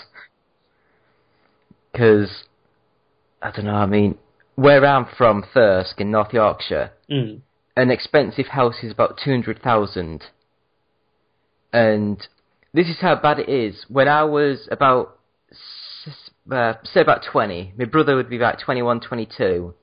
[1.91, 2.43] Because,
[3.41, 4.17] I don't know, I mean,
[4.55, 7.39] where I'm from, Thirsk in North Yorkshire, Mm.
[7.77, 10.23] an expensive house is about 200,000.
[11.71, 12.27] And
[12.73, 13.85] this is how bad it is.
[13.87, 15.19] When I was about,
[16.51, 19.73] uh, say about 20, my brother would be about 21, 22.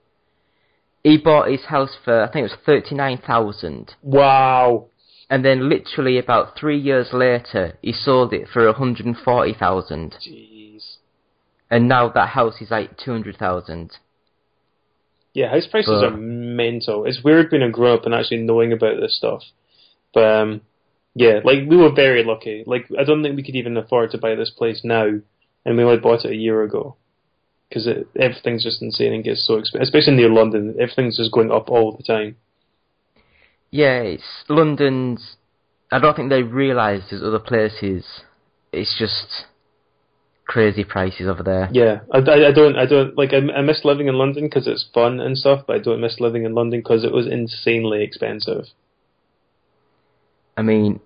[1.03, 3.96] He bought his house for, I think it was 39,000.
[4.03, 4.86] Wow.
[5.28, 10.16] And then literally about three years later, he sold it for 140,000.
[10.26, 10.96] Jeez.
[11.70, 13.92] And now that house is like 200,000.
[15.34, 17.07] Yeah, house prices But- are mental.
[17.07, 19.42] It's weird being a grown up and actually knowing about this stuff.
[20.12, 20.61] But um,
[21.14, 22.64] yeah, like we were very lucky.
[22.66, 25.07] Like I don't think we could even afford to buy this place now,
[25.64, 26.96] and we only bought it a year ago.
[27.72, 27.88] Because
[28.20, 30.74] everything's just insane and gets so expensive, especially near London.
[30.78, 32.36] Everything's just going up all the time.
[33.70, 35.36] Yeah, it's London's.
[35.90, 38.04] I don't think they realise there's other places.
[38.72, 39.46] It's just
[40.46, 41.70] crazy prices over there.
[41.72, 43.32] Yeah, I, I, don't, I don't like.
[43.32, 46.20] I, I miss living in London because it's fun and stuff, but I don't miss
[46.20, 48.66] living in London because it was insanely expensive.
[50.56, 51.00] I mean,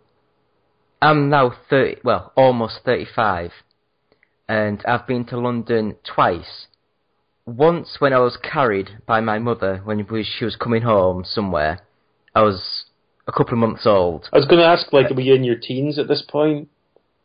[1.01, 3.53] I'm now 30, well, almost 35,
[4.49, 6.67] and I've been to London twice.
[7.45, 11.81] Once when I was carried by my mother when she was coming home somewhere.
[12.35, 12.87] I was
[13.27, 14.29] a couple of months old.
[14.33, 16.69] I was going to ask, like, uh, were you in your teens at this point?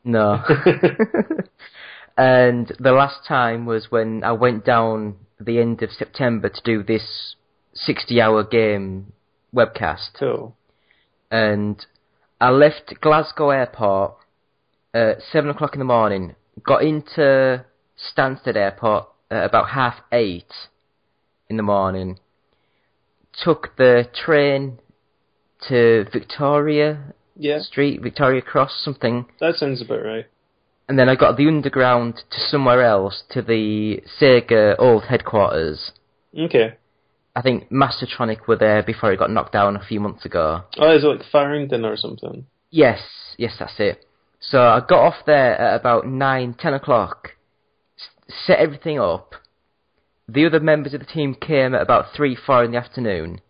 [0.03, 0.43] No.
[2.17, 6.83] and the last time was when I went down the end of September to do
[6.83, 7.35] this
[7.73, 9.13] 60 hour game
[9.55, 10.13] webcast.
[10.17, 10.55] Cool.
[11.29, 11.83] And
[12.39, 14.15] I left Glasgow Airport
[14.93, 16.35] at seven o'clock in the morning.
[16.63, 17.65] Got into
[18.15, 20.51] Stansted Airport at about half eight
[21.49, 22.19] in the morning.
[23.43, 24.79] Took the train
[25.69, 30.25] to Victoria Yeah, Street, Victoria Cross, something, that sounds about right.
[30.89, 35.91] and then I got the underground to somewhere else to the Sega old headquarters.
[36.37, 36.73] Okay.
[37.35, 40.63] I think Mastertronic were there before it got knocked down a few months ago.
[40.77, 42.45] Oh, is it like Farringdon or something?
[42.71, 42.99] Yes,
[43.37, 44.05] yes, that's it.
[44.41, 47.29] So I got off there at about nine, ten o'clock,
[48.27, 49.35] set everything up.
[50.27, 53.41] The other members of the team came at about three, four in the afternoon.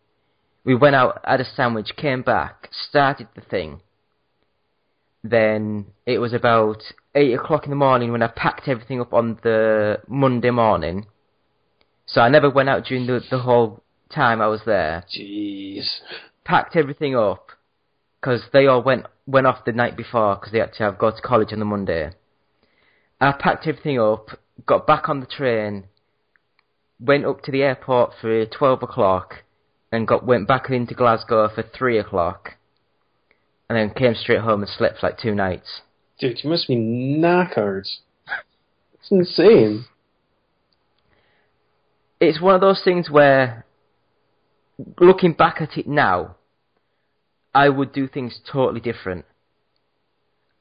[0.65, 3.81] We went out, had a sandwich, came back, started the thing.
[5.23, 6.81] Then it was about
[7.15, 11.05] eight o'clock in the morning when I packed everything up on the Monday morning.
[12.05, 13.81] So I never went out during the, the whole
[14.13, 15.87] time I was there Jeez.
[16.43, 17.49] packed everything up
[18.19, 21.11] because they all went went off the night before because they had to have go
[21.11, 22.11] to college on the Monday.
[23.19, 24.29] I packed everything up,
[24.65, 25.85] got back on the train,
[26.99, 29.43] went up to the airport for twelve o'clock,
[29.91, 32.51] and got went back into Glasgow for three o'clock,
[33.69, 35.81] and then came straight home and slept for like two nights.
[36.19, 37.87] Dude, you must be knackered.
[38.93, 39.85] It's insane.
[42.19, 43.65] It's one of those things where,
[44.99, 46.35] looking back at it now,
[47.53, 49.25] I would do things totally different.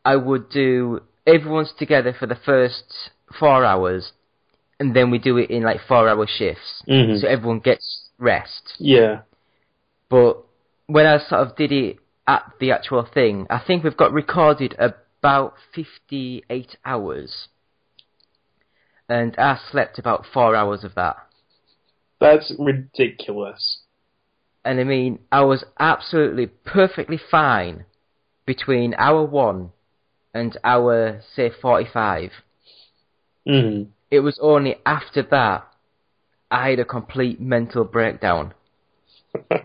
[0.05, 4.12] I would do everyone's together for the first four hours,
[4.78, 7.20] and then we do it in like four hour shifts, Mhm.
[7.20, 8.74] so everyone gets rest.
[8.78, 9.22] Yeah.
[10.09, 10.38] But
[10.86, 14.74] when I sort of did it at the actual thing, I think we've got recorded
[14.78, 17.49] about 58 hours.
[19.09, 21.16] And I slept about four hours of that.
[22.20, 23.80] That's ridiculous.
[24.65, 27.87] And I mean, I was absolutely perfectly fine
[28.47, 29.71] between hour one
[30.35, 32.31] and hour, say, 45.
[33.47, 35.67] hmm It was only after that
[36.51, 38.55] I had a complete mental breakdown.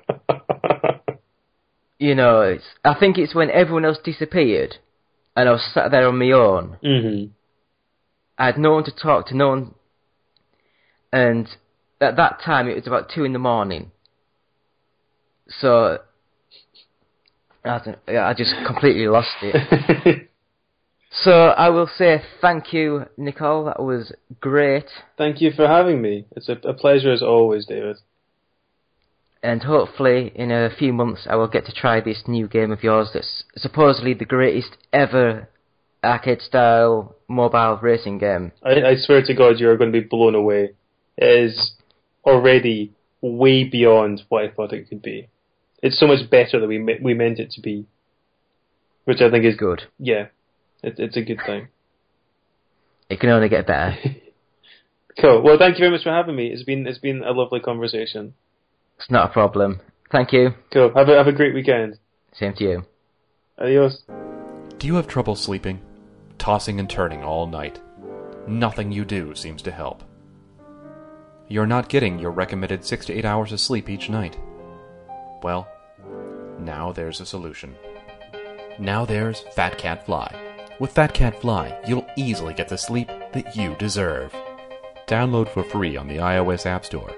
[1.98, 4.76] You know, it's, I think it's when everyone else disappeared
[5.36, 6.78] and I was sat there on my own.
[6.84, 7.26] hmm
[8.38, 9.76] I had no one to talk to, no one.
[11.14, 11.48] And
[12.02, 13.92] at that time, it was about two in the morning.
[15.48, 16.00] So,
[17.64, 20.30] I, don't, yeah, I just completely lost it.
[21.24, 23.66] So I will say thank you, Nicoll.
[23.68, 24.84] That was great,
[25.18, 26.26] Thank you for having me.
[26.36, 27.98] It's a, a pleasure as always, David.
[29.42, 32.84] and hopefully in a few months I will get to try this new game of
[32.84, 33.12] yours.
[33.14, 35.48] That's supposedly the greatest ever
[36.04, 38.52] arcade-style mobile racing game.
[38.62, 40.72] I, I swear to God, you're going to be blown away.
[41.18, 41.72] It is
[42.26, 42.92] already
[43.22, 45.30] way beyond what I thought it could be.
[45.86, 47.86] It's so much better than we me- we meant it to be,
[49.04, 49.84] which I think is Good.
[50.00, 50.30] Yeah,
[50.82, 51.68] it, it's a good thing.
[53.08, 53.96] It can only get better.
[55.22, 55.44] Cool.
[55.44, 56.48] Well, thank you very much for having me.
[56.48, 58.34] It's been it's been a lovely conversation.
[59.00, 59.80] it's not a problem.
[60.12, 60.50] Thank you.
[60.74, 60.92] Cool.
[60.94, 62.00] Have a have a great weekend.
[62.34, 62.86] Same to you.
[63.58, 64.04] Adios.
[64.78, 65.80] Do you have trouble sleeping?
[66.38, 67.80] Tossing and turning all night.
[68.46, 70.04] Nothing you do seems to help.
[71.48, 74.38] You're not getting your recommended 6 to 8 hours of sleep each night.
[75.42, 75.66] Well,
[76.60, 77.76] now there's a solution.
[78.80, 80.34] Now there's Fat Cat Fly.
[80.80, 84.34] With Fat Cat Fly, you'll easily get the sleep that you deserve.
[85.08, 87.14] Download for free on the iOS App Store,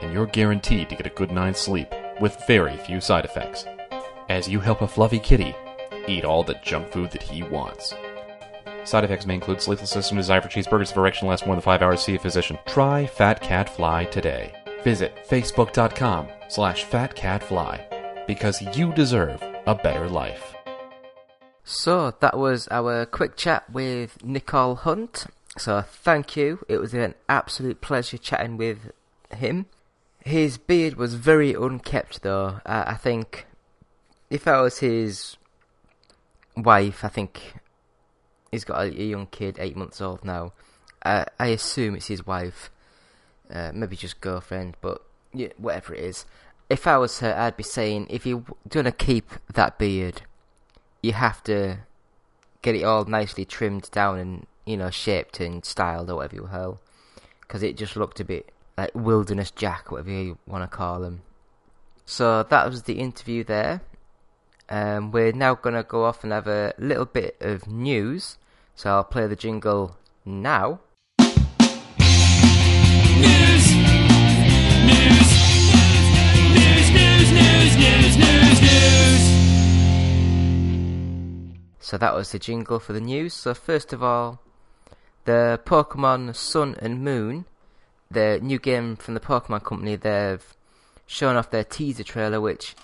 [0.00, 1.88] and you're guaranteed to get a good night's sleep
[2.20, 3.64] with very few side effects.
[4.28, 5.54] As you help a fluffy kitty
[6.06, 7.94] eat all the junk food that he wants.
[8.84, 11.82] Side effects may include sleeplessness and desire for cheeseburgers if erection lasts more than five
[11.82, 12.02] hours.
[12.02, 12.58] See a physician.
[12.66, 14.52] Try Fat Cat Fly today.
[14.82, 17.87] Visit facebook.com slash fatcatfly
[18.28, 20.54] because you deserve a better life.
[21.64, 25.26] So that was our quick chat with Nicoll Hunt.
[25.56, 26.64] So thank you.
[26.68, 28.92] It was an absolute pleasure chatting with
[29.34, 29.66] him.
[30.24, 32.60] His beard was very unkept though.
[32.64, 33.46] Uh, I think
[34.30, 35.36] if I was his
[36.56, 37.54] wife, I think
[38.50, 40.52] he's got a, a young kid, eight months old now.
[41.02, 42.70] Uh, I assume it's his wife,
[43.50, 45.02] uh, maybe just girlfriend, but
[45.32, 46.26] yeah, whatever it is.
[46.68, 50.22] If I was her, I'd be saying, if you're gonna keep that beard,
[51.02, 51.78] you have to
[52.60, 56.46] get it all nicely trimmed down and you know shaped and styled or whatever you
[56.46, 56.80] hell,
[57.40, 61.22] because it just looked a bit like wilderness Jack, whatever you want to call him.
[62.04, 63.80] So that was the interview there.
[64.68, 68.36] Um, we're now gonna go off and have a little bit of news.
[68.74, 70.80] So I'll play the jingle now.
[81.88, 83.32] So that was the jingle for the news.
[83.32, 84.42] So first of all,
[85.24, 87.46] the Pokemon Sun and Moon,
[88.10, 90.54] the new game from the Pokemon Company, they've
[91.06, 92.76] shown off their teaser trailer, which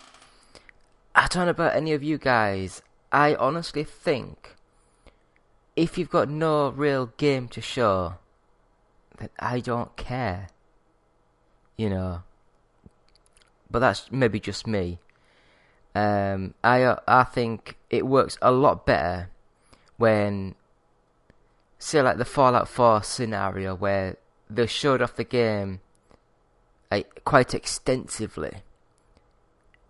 [1.14, 2.80] I don't know about any of you guys.
[3.12, 4.57] I honestly think
[5.76, 8.14] if you've got no real game to show,
[9.18, 10.48] then I don't care.
[11.76, 12.22] You know.
[13.70, 14.98] But that's maybe just me.
[15.95, 19.30] Um, I I think it works a lot better
[19.97, 20.57] when,
[21.78, 24.16] say, like the Fallout 4 scenario where
[24.51, 25.80] they showed off the game
[26.90, 28.62] like quite extensively,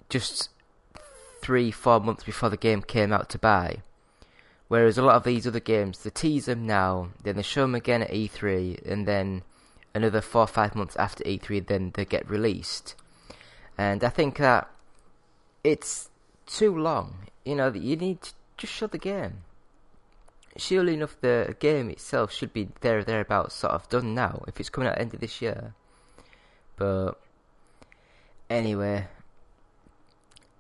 [0.09, 0.51] just
[1.43, 3.79] three four months before the game came out to buy.
[4.69, 7.75] Whereas a lot of these other games, they tease them now, then they show them
[7.75, 9.43] again at E3, and then
[9.95, 12.95] another four or five months after E3, then they get released.
[13.77, 14.71] And I think that
[15.65, 16.11] it's
[16.47, 17.27] too long.
[17.45, 19.43] You know, you need to just show the game.
[20.57, 24.45] Surely enough, the game itself should be there thereabouts, sort of done now.
[24.47, 25.75] If it's coming out end of this year,
[26.77, 27.15] but
[28.49, 29.09] anyway,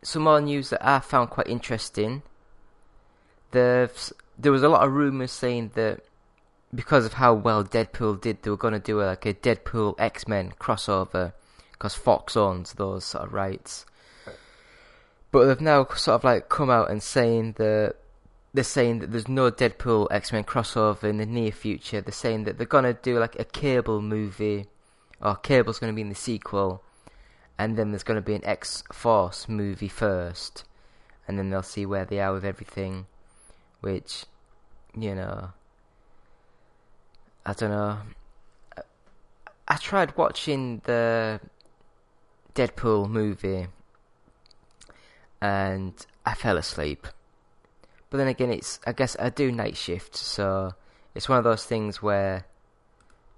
[0.03, 2.23] some more news that I found quite interesting.
[3.53, 3.89] The
[4.37, 6.01] there was a lot of rumors saying that
[6.75, 9.95] because of how well Deadpool did, they were going to do a, like a Deadpool
[9.99, 11.33] X Men crossover
[11.73, 13.87] because Fox owns those sort of rights.
[15.35, 17.97] But they've now sort of like come out and saying that
[18.53, 22.01] they're saying that there's no Deadpool X Men crossover in the near future.
[22.01, 24.67] They're saying that they're gonna do like a Cable movie,
[25.21, 26.85] or Cable's gonna be in the sequel,
[27.59, 30.63] and then there's gonna be an X Force movie first,
[31.27, 33.07] and then they'll see where they are with everything.
[33.81, 34.27] Which,
[34.97, 35.51] you know,
[37.45, 37.99] I don't know.
[39.67, 41.41] I tried watching the
[42.55, 43.67] Deadpool movie
[45.41, 47.07] and I fell asleep.
[48.11, 50.75] But then again, it's I guess I do night shift, so
[51.15, 52.47] it's one of those things where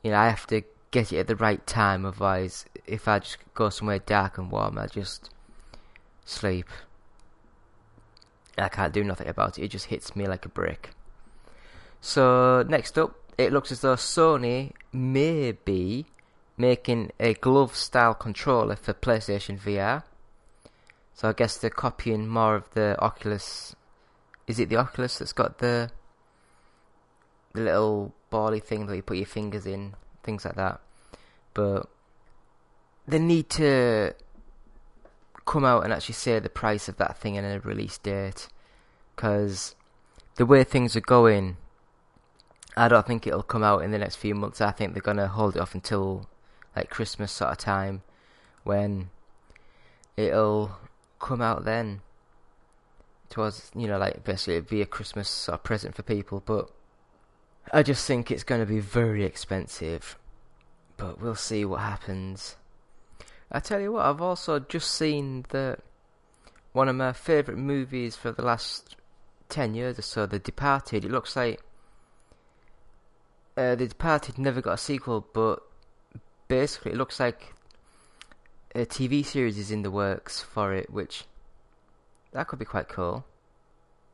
[0.03, 2.05] you know I have to get it at the right time.
[2.05, 5.31] Otherwise, if I just go somewhere dark and warm, I just
[6.25, 6.69] sleep.
[8.59, 9.65] I can't do nothing about it.
[9.65, 10.91] It just hits me like a brick.
[12.01, 16.07] So next up, it looks as though Sony may be
[16.57, 20.05] making a glove-style controller for PlayStation VR.
[21.17, 23.75] So I guess they're copying more of the Oculus.
[24.47, 25.91] Is it the Oculus that's got the
[27.55, 30.79] the little bally thing that you put your fingers in, things like that?
[31.55, 31.89] But
[33.09, 34.15] they need to
[35.47, 38.49] come out and actually say the price of that thing and a release date,
[39.15, 39.75] because
[40.35, 41.57] the way things are going,
[42.77, 44.61] I don't think it'll come out in the next few months.
[44.61, 46.29] I think they're gonna hold it off until
[46.75, 48.03] like Christmas sort of time,
[48.65, 49.09] when
[50.19, 50.73] it'll
[51.27, 52.01] come out then.
[53.29, 56.71] It was, you know, like basically it'd be a Christmas present for people, but
[57.73, 60.17] I just think it's going to be very expensive.
[60.97, 62.57] But we'll see what happens.
[63.51, 65.81] I tell you what, I've also just seen that
[66.73, 68.95] one of my favourite movies for the last
[69.49, 71.05] 10 years or so, The Departed.
[71.05, 71.61] It looks like
[73.57, 75.61] uh, The Departed never got a sequel, but
[76.47, 77.56] basically it looks like
[78.77, 81.25] a TV series is in the works for it, which
[82.33, 83.25] that could be quite cool.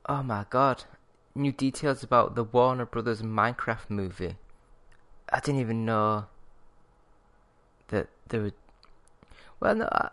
[0.08, 0.84] Oh my god,
[1.34, 4.36] new details about the Warner Brothers Minecraft movie.
[5.32, 6.26] I didn't even know
[7.88, 8.52] that there were.
[9.58, 10.10] Well, no, I,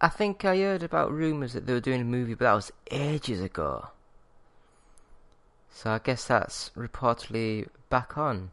[0.00, 2.72] I think I heard about rumours that they were doing a movie, but that was
[2.90, 3.88] ages ago.
[5.70, 8.50] So I guess that's reportedly back on.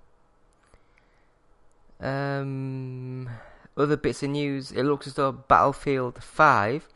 [2.01, 3.29] Um,
[3.77, 6.87] other bits of news, it looks as though Battlefield 5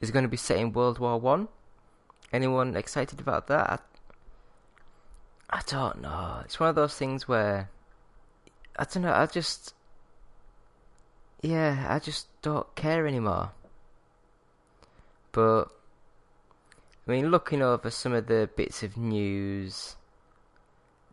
[0.00, 1.48] is going to be set in World War 1.
[2.32, 3.82] Anyone excited about that?
[5.50, 6.42] I, I don't know.
[6.44, 7.70] It's one of those things where
[8.78, 9.74] I don't know, I just
[11.42, 13.52] yeah, I just don't care anymore.
[15.32, 15.64] But
[17.06, 19.96] I mean, looking over some of the bits of news,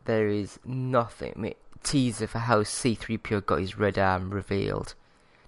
[0.05, 1.34] there is nothing.
[1.36, 1.53] I mean,
[1.84, 4.93] teaser for how C3PO got his red arm revealed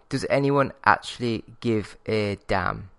[0.10, 2.90] does anyone actually give a damn?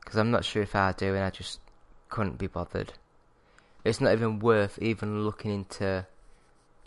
[0.00, 1.60] Because I'm not sure if I do, and I just
[2.08, 2.92] couldn't be bothered.
[3.84, 6.06] It's not even worth even looking into,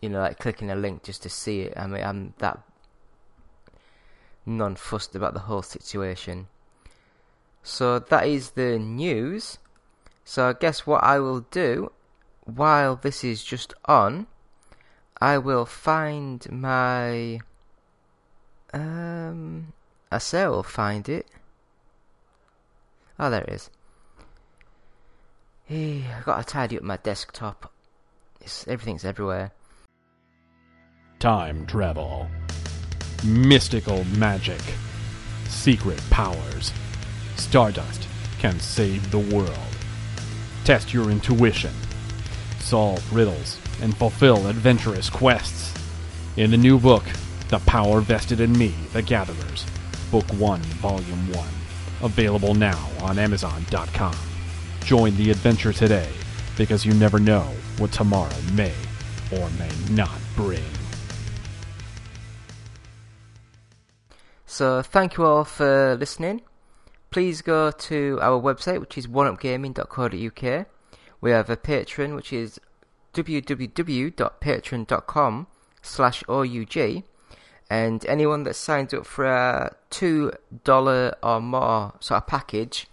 [0.02, 1.74] you know, like clicking a link just to see it.
[1.76, 2.60] I mean, I'm that
[4.46, 6.48] non-fussed about the whole situation.
[7.64, 9.58] So that is the news.
[10.24, 11.92] So I guess what I will do,
[12.44, 14.28] while this is just on,
[15.20, 17.40] I will find my
[18.74, 19.74] um,
[20.12, 21.28] I say I'll find it.
[23.20, 23.70] Oh, there it is.
[25.70, 27.72] Eh, I gotta tidy up my desktop.
[28.42, 29.52] It's, everything's everywhere.
[31.20, 32.28] Time travel.
[33.24, 34.62] Mystical magic.
[35.48, 36.72] Secret powers.
[37.38, 38.08] Stardust
[38.40, 39.58] can save the world.
[40.66, 41.74] Test your intuition.
[42.60, 45.74] Solve riddles and fulfill adventurous quests.
[46.38, 47.04] In the new book,
[47.50, 49.66] The Power Vested in Me, The Gatherers,
[50.10, 51.48] Book 1, Volume 1.
[52.02, 54.16] Available now on Amazon.com.
[54.84, 56.10] Join the adventure today
[56.58, 58.74] because you never know what tomorrow may
[59.32, 60.64] or may not bring.
[64.46, 66.42] So thank you all for listening.
[67.12, 70.68] Please go to our website, which is oneupgaming.co.uk.
[71.22, 72.60] We have a Patreon, which is
[73.14, 75.48] www.patreon.com
[75.82, 77.04] slash OUG.
[77.70, 82.88] And anyone that signs up for a $2 or more sort of package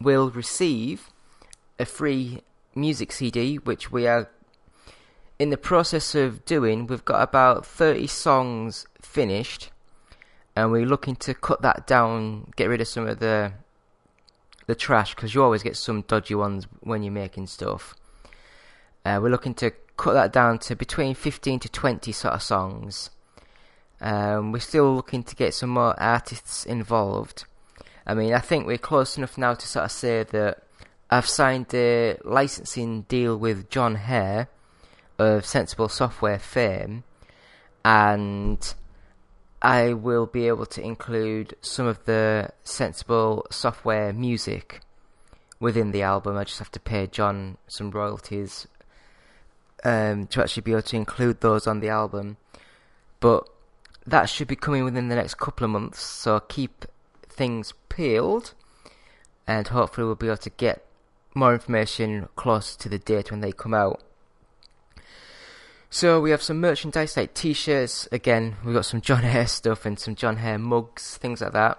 [0.00, 1.10] will receive
[1.78, 2.42] a free
[2.74, 4.30] music CD, which we are
[5.38, 6.86] in the process of doing.
[6.86, 9.70] We've got about 30 songs finished
[10.54, 13.52] and we're looking to cut that down, get rid of some of the
[14.66, 17.94] the trash because you always get some dodgy ones when you're making stuff.
[19.04, 23.10] Uh, we're looking to cut that down to between 15 to 20 sort of songs.
[24.00, 27.44] Um, we're still looking to get some more artists involved.
[28.06, 30.62] I mean, I think we're close enough now to sort of say that
[31.10, 34.48] I've signed a licensing deal with Jon Hare
[35.18, 37.04] of Sensible Software fame,
[37.84, 38.74] and
[39.62, 44.80] I will be able to include some of the Sensible Software music
[45.58, 46.36] within the album.
[46.36, 48.68] I just have to pay Jon some royalties
[49.84, 52.36] um, to actually be able to include those on the album.
[53.20, 53.48] But
[54.06, 56.84] that should be coming within the next couple of months, so keep
[57.28, 58.54] things peeled,
[59.46, 60.84] and hopefully we'll be able to get
[61.34, 64.02] more information close to the date when they come out.
[65.90, 68.08] So we have some merchandise like t-shirts.
[68.10, 71.78] Again, we've got some Jon Hare stuff and some Jon Hare mugs, things like that.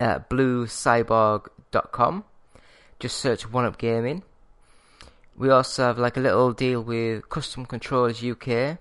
[0.00, 2.24] At bluecyborg.com.
[2.98, 4.22] Just search One Up Gaming.
[5.36, 8.78] We also have like a little deal with Custom Controllers UK.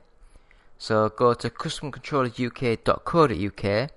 [0.77, 3.91] So go to customcontrolleruk.co.uk.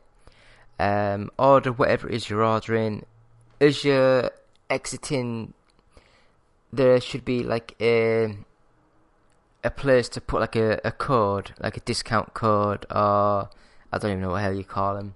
[0.81, 3.05] Um, order whatever it is you're ordering.
[3.61, 4.31] As you're
[4.70, 5.53] exiting,
[6.72, 8.37] there should be like a
[9.64, 13.51] a place to put like a, a code, like a discount code, or
[13.93, 15.14] I don't even know what hell you call them.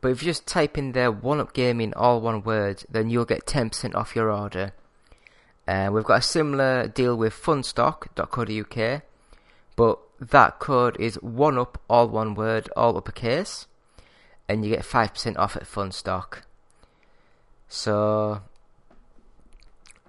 [0.00, 3.24] But if you just type in there "One Up Gaming" all one word, then you'll
[3.24, 4.72] get ten percent off your order.
[5.66, 9.02] Uh, we've got a similar deal with Funstock.co.uk,
[9.76, 13.66] but that code is "One Up" all one word, all uppercase,
[14.48, 16.42] and you get five percent off at Funstock.
[17.68, 18.42] So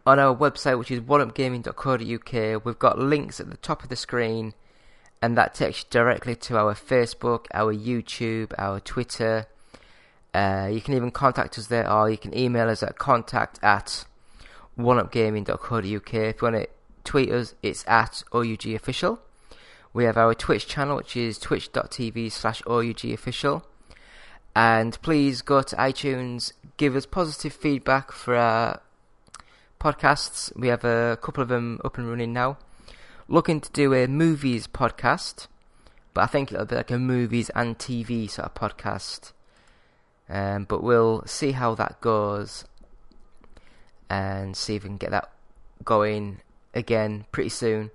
[0.05, 4.53] on our website, which is oneupgaming.co.uk, we've got links at the top of the screen,
[5.21, 9.45] and that takes you directly to our Facebook, our YouTube, our Twitter.
[10.33, 14.05] Uh, you can even contact us there, or you can email us at contact at
[14.77, 15.83] oneupgaming.co.uk.
[15.83, 16.67] If you want to
[17.03, 19.19] tweet us, it's at OUGofficial.
[19.93, 23.63] We have our Twitch channel, which is twitch.tv slash OUGofficial.
[24.55, 28.81] And please go to iTunes, give us positive feedback for our
[29.79, 30.55] podcasts.
[30.57, 32.57] We have a couple of them up and running now.
[33.27, 35.47] Looking to do a movies podcast,
[36.13, 39.31] but I think it'll be like a movies and TV sort of podcast.
[40.29, 42.63] Um, but we'll see how that goes
[44.09, 45.29] and see if we can get that
[45.83, 46.41] going
[46.73, 47.91] again pretty soon.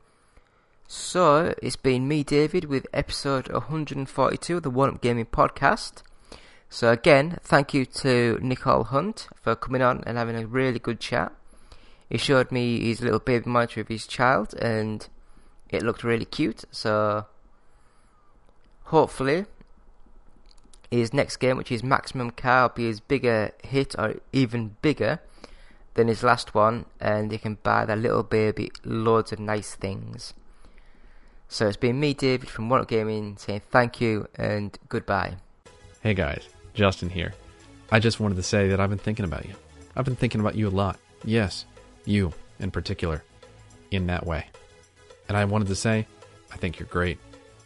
[0.88, 6.04] So, it's been me, David, with episode 142 of the One Up Gaming Podcast.
[6.70, 11.00] So, again, thank you to Nicoll Hunt for coming on and having a really good
[11.00, 11.32] chat.
[12.08, 15.08] He showed me his little baby monitor of his child, and
[15.70, 16.64] it looked really cute.
[16.70, 17.26] So,
[18.84, 19.46] hopefully,
[20.88, 25.18] his next game, which is Maximum Car, will be his bigger hit or even bigger
[25.94, 30.32] than his last one, and he can buy that little baby loads of nice things.
[31.48, 35.36] So it's been me, David from One Gaming, saying thank you and goodbye.
[36.02, 37.34] Hey guys, Justin here.
[37.90, 39.54] I just wanted to say that I've been thinking about you.
[39.94, 40.98] I've been thinking about you a lot.
[41.24, 41.64] Yes,
[42.04, 43.22] you in particular,
[43.90, 44.46] in that way.
[45.28, 46.06] And I wanted to say,
[46.52, 47.18] I think you're great.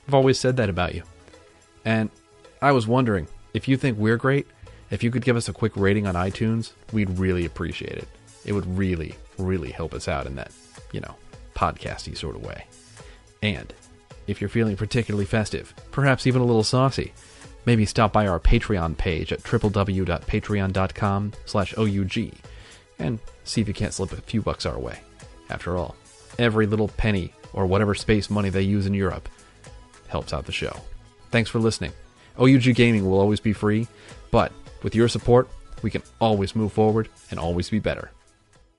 [0.06, 1.02] I've always said that about you.
[1.84, 2.10] And
[2.60, 4.46] I was wondering if you think we're great,
[4.90, 8.08] if you could give us a quick rating on iTunes, we'd really appreciate it.
[8.44, 10.52] It would really, really help us out in that,
[10.92, 11.14] you know,
[11.54, 12.64] podcasty sort of way.
[13.42, 13.72] And
[14.26, 17.12] if you're feeling particularly festive, perhaps even a little saucy,
[17.66, 22.32] maybe stop by our Patreon page at www.patreon.com slash OUG
[22.98, 25.00] and see if you can't slip a few bucks our way.
[25.48, 25.96] After all,
[26.38, 29.28] every little penny or whatever space money they use in Europe
[30.08, 30.76] helps out the show.
[31.30, 31.92] Thanks for listening.
[32.38, 33.88] OUG Gaming will always be free,
[34.30, 35.48] but with your support,
[35.82, 38.10] we can always move forward and always be better.